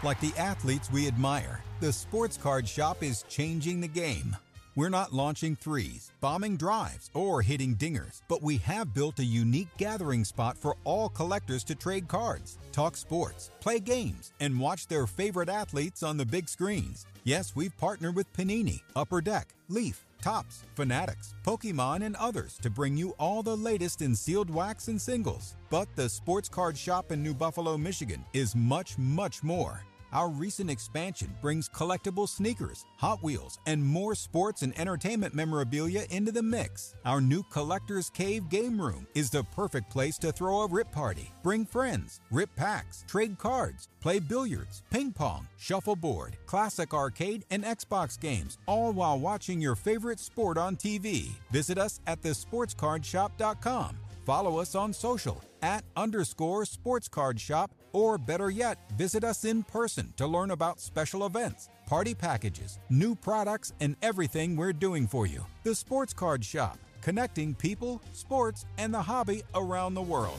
Like 0.05 0.21
the 0.21 0.33
athletes 0.38 0.92
we 0.92 1.09
admire, 1.09 1.62
the 1.81 1.92
Sports 1.92 2.37
Card 2.37 2.68
Shop 2.68 3.03
is 3.03 3.25
changing 3.29 3.81
the 3.81 3.88
game. 3.88 4.37
We're 4.79 4.91
not 4.91 5.12
launching 5.12 5.57
threes, 5.57 6.12
bombing 6.21 6.57
drives, 6.57 7.11
or 7.12 7.43
hitting 7.43 7.75
dingers, 7.75 8.23
but 8.29 8.45
we 8.45 8.59
have 8.59 8.95
built 8.95 9.19
a 9.19 9.25
unique 9.25 9.77
gathering 9.77 10.25
spot 10.25 10.57
for 10.57 10.77
all 10.85 11.09
collectors 11.09 11.64
to 11.64 11.75
trade 11.75 12.07
cards, 12.07 12.59
talk 12.71 12.97
sports, 12.97 13.51
play 13.59 13.81
games, 13.81 14.33
and 14.38 14.61
watch 14.61 14.87
their 14.87 15.09
favorite 15.09 15.49
athletes 15.49 16.05
on 16.05 16.17
the 16.17 16.25
big 16.25 16.49
screens. 16.49 17.07
Yes, 17.25 17.57
we've 17.57 17.77
partnered 17.77 18.14
with 18.14 18.33
Panini, 18.33 18.81
Upper 18.95 19.21
Deck, 19.21 19.49
Leaf, 19.69 20.07
Topps, 20.23 20.62
Fanatics, 20.77 21.35
Pokemon, 21.45 22.05
and 22.07 22.14
others 22.14 22.57
to 22.62 22.71
bring 22.71 22.97
you 22.97 23.17
all 23.19 23.43
the 23.43 23.57
latest 23.57 24.01
in 24.01 24.14
sealed 24.14 24.49
wax 24.49 24.87
and 24.87 25.03
singles. 25.03 25.57
But 25.71 25.88
the 25.97 26.09
Sports 26.09 26.49
Card 26.49 26.79
Shop 26.79 27.11
in 27.11 27.21
New 27.21 27.35
Buffalo, 27.35 27.77
Michigan 27.77 28.25
is 28.33 28.55
much, 28.55 28.97
much 28.97 29.43
more. 29.43 29.83
Our 30.12 30.31
recent 30.31 30.71
expansion 30.71 31.35
brings 31.42 31.68
collectible 31.68 32.29
sneakers, 32.29 32.87
Hot 32.97 33.23
Wheels, 33.23 33.59
and 33.66 33.85
more 33.85 34.14
sports 34.14 34.62
and 34.62 34.79
entertainment 34.79 35.35
memorabilia 35.35 36.05
into 36.11 36.33
the 36.33 36.42
mix. 36.42 36.94
Our 37.05 37.21
new 37.21 37.42
Collector's 37.42 38.09
Cave 38.09 38.49
game 38.49 38.81
room 38.81 39.07
is 39.14 39.29
the 39.29 39.44
perfect 39.55 39.90
place 39.90 40.16
to 40.18 40.33
throw 40.33 40.62
a 40.62 40.68
rip 40.68 40.90
party, 40.90 41.31
bring 41.42 41.66
friends, 41.66 42.21
rip 42.31 42.55
packs, 42.57 43.05
trade 43.07 43.38
cards, 43.38 43.88
play 44.01 44.18
billiards, 44.18 44.83
ping 44.90 45.12
pong, 45.12 45.47
shuffleboard, 45.59 46.37
classic 46.47 46.94
arcade, 46.94 47.44
and 47.51 47.64
Xbox 47.64 48.18
games, 48.18 48.59
all 48.66 48.92
while 48.92 49.18
watching 49.18 49.61
your 49.61 49.77
favorite 49.77 50.21
sport 50.21 50.57
on 50.57 50.77
TV. 50.77 51.31
Visit 51.51 51.77
us 51.77 52.01
at 52.07 52.23
thesportscardshop.com. 52.23 53.97
Follow 54.25 54.59
us 54.59 54.75
on 54.75 54.92
social 54.92 55.42
at 55.62 55.85
underscore 55.97 56.64
sports 56.64 57.09
card 57.09 57.40
shop, 57.40 57.71
or 57.92 58.18
better 58.18 58.51
yet, 58.51 58.79
visit 58.96 59.24
us 59.24 59.44
in 59.44 59.62
person 59.62 60.12
to 60.16 60.27
learn 60.27 60.51
about 60.51 60.81
special 60.81 61.27
events, 61.27 61.68
party 61.87 62.14
packages, 62.14 62.79
new 62.90 63.14
products, 63.14 63.72
and 63.81 63.96
everything 64.03 64.57
we're 64.57 64.72
doing 64.72 65.07
for 65.07 65.27
you. 65.27 65.44
The 65.64 65.74
Sports 65.74 66.12
Card 66.12 66.44
Shop, 66.44 66.79
connecting 67.03 67.55
people, 67.55 68.01
sports, 68.12 68.66
and 68.79 68.92
the 68.92 69.03
hobby 69.03 69.42
around 69.55 69.94
the 69.94 70.03
world. 70.03 70.38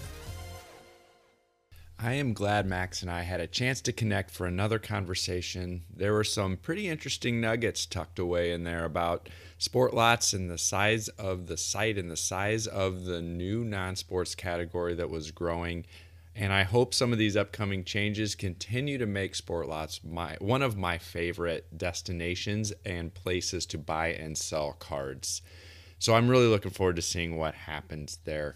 I 2.02 2.14
am 2.14 2.32
glad 2.32 2.66
Max 2.66 3.02
and 3.02 3.12
I 3.12 3.24
had 3.24 3.42
a 3.42 3.48
chance 3.48 3.82
to 3.82 3.92
connect 3.92 4.32
for 4.32 4.48
another 4.48 4.80
conversation. 4.80 5.82
There 5.94 6.14
were 6.14 6.24
some 6.24 6.56
pretty 6.56 6.88
interesting 6.88 7.42
nuggets 7.42 7.86
tucked 7.86 8.20
away 8.20 8.54
in 8.54 8.64
there 8.64 8.86
about 8.86 9.28
sport 9.58 9.94
lots 9.94 10.32
and 10.32 10.50
the 10.50 10.58
size 10.58 11.10
of 11.10 11.48
the 11.48 11.58
site 11.58 11.98
and 11.98 12.10
the 12.10 12.16
size 12.16 12.68
of 12.68 13.04
the 13.04 13.22
new 13.22 13.66
non 13.66 13.98
sports 13.98 14.34
category 14.34 14.96
that 14.96 15.10
was 15.10 15.32
growing. 15.32 15.86
And 16.40 16.54
I 16.54 16.64
hope 16.64 16.94
some 16.94 17.12
of 17.12 17.20
these 17.20 17.36
upcoming 17.36 17.84
changes 17.84 18.34
continue 18.34 18.98
to 18.98 19.06
make 19.06 19.36
sport 19.36 19.68
lots 19.68 20.00
my 20.06 20.38
one 20.40 20.62
of 20.62 20.78
my 20.78 20.98
favorite 20.98 21.78
destinations 21.78 22.72
and 22.86 23.14
places 23.14 23.66
to 23.68 23.78
buy 23.78 24.14
and 24.14 24.38
sell 24.38 24.72
cards. 24.72 25.42
So 26.00 26.16
I'm 26.16 26.30
really 26.30 26.48
looking 26.48 26.72
forward 26.72 26.96
to 26.96 27.02
seeing 27.02 27.36
what 27.36 27.56
happens 27.56 28.20
there. 28.24 28.56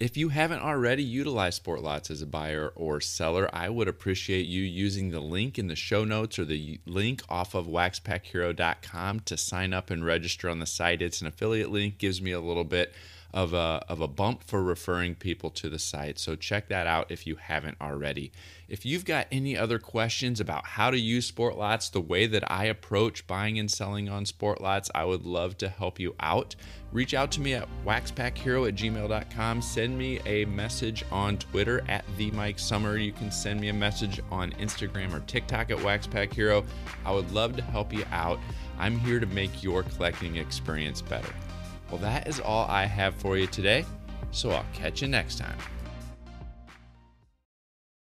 If 0.00 0.16
you 0.16 0.30
haven't 0.30 0.62
already 0.62 1.04
utilized 1.04 1.58
Sport 1.58 1.82
Lots 1.82 2.10
as 2.10 2.20
a 2.20 2.26
buyer 2.26 2.72
or 2.74 3.00
seller, 3.00 3.48
I 3.52 3.68
would 3.68 3.86
appreciate 3.86 4.46
you 4.46 4.62
using 4.62 5.10
the 5.10 5.20
link 5.20 5.56
in 5.56 5.68
the 5.68 5.76
show 5.76 6.04
notes 6.04 6.36
or 6.36 6.44
the 6.44 6.80
link 6.84 7.22
off 7.28 7.54
of 7.54 7.68
waxpackhero.com 7.68 9.20
to 9.20 9.36
sign 9.36 9.72
up 9.72 9.90
and 9.90 10.04
register 10.04 10.48
on 10.48 10.58
the 10.58 10.66
site. 10.66 11.00
It's 11.00 11.20
an 11.20 11.28
affiliate 11.28 11.70
link, 11.70 11.98
gives 11.98 12.20
me 12.20 12.32
a 12.32 12.40
little 12.40 12.64
bit 12.64 12.92
of 13.32 13.52
a, 13.54 13.84
of 13.88 14.00
a 14.00 14.08
bump 14.08 14.42
for 14.42 14.62
referring 14.62 15.14
people 15.14 15.50
to 15.50 15.68
the 15.68 15.78
site. 15.78 16.18
So 16.18 16.36
check 16.36 16.68
that 16.68 16.86
out 16.86 17.10
if 17.10 17.26
you 17.26 17.36
haven't 17.36 17.76
already. 17.80 18.32
If 18.68 18.86
you've 18.86 19.04
got 19.04 19.26
any 19.32 19.56
other 19.56 19.78
questions 19.78 20.40
about 20.40 20.64
how 20.64 20.90
to 20.90 20.98
use 20.98 21.30
Sportlots, 21.30 21.90
the 21.90 22.00
way 22.00 22.26
that 22.26 22.50
I 22.50 22.66
approach 22.66 23.26
buying 23.26 23.58
and 23.58 23.70
selling 23.70 24.08
on 24.08 24.24
Sportlots, 24.24 24.90
I 24.94 25.04
would 25.04 25.24
love 25.24 25.58
to 25.58 25.68
help 25.68 25.98
you 25.98 26.14
out. 26.20 26.54
Reach 26.92 27.14
out 27.14 27.30
to 27.32 27.40
me 27.40 27.54
at 27.54 27.68
waxpackhero 27.84 28.68
at 28.68 28.74
gmail.com. 28.74 29.62
Send 29.62 29.96
me 29.96 30.20
a 30.26 30.44
message 30.46 31.04
on 31.10 31.38
Twitter 31.38 31.82
at 31.88 32.04
the 32.16 32.30
Mike 32.32 32.58
Sommer. 32.58 32.96
You 32.96 33.12
can 33.12 33.30
send 33.30 33.60
me 33.60 33.68
a 33.68 33.72
message 33.72 34.20
on 34.30 34.52
Instagram 34.52 35.14
or 35.14 35.20
TikTok 35.20 35.70
at 35.70 35.78
waxpackhero. 35.78 36.64
I 37.04 37.12
would 37.12 37.30
love 37.32 37.56
to 37.56 37.62
help 37.62 37.92
you 37.92 38.04
out. 38.10 38.40
I'm 38.78 38.98
here 38.98 39.20
to 39.20 39.26
make 39.26 39.62
your 39.62 39.82
collecting 39.82 40.36
experience 40.36 41.02
better. 41.02 41.32
Well, 41.90 42.00
that 42.00 42.28
is 42.28 42.40
all 42.40 42.66
I 42.68 42.84
have 42.84 43.14
for 43.16 43.36
you 43.36 43.46
today, 43.46 43.84
so 44.30 44.50
I'll 44.50 44.64
catch 44.72 45.02
you 45.02 45.08
next 45.08 45.38
time. 45.38 45.56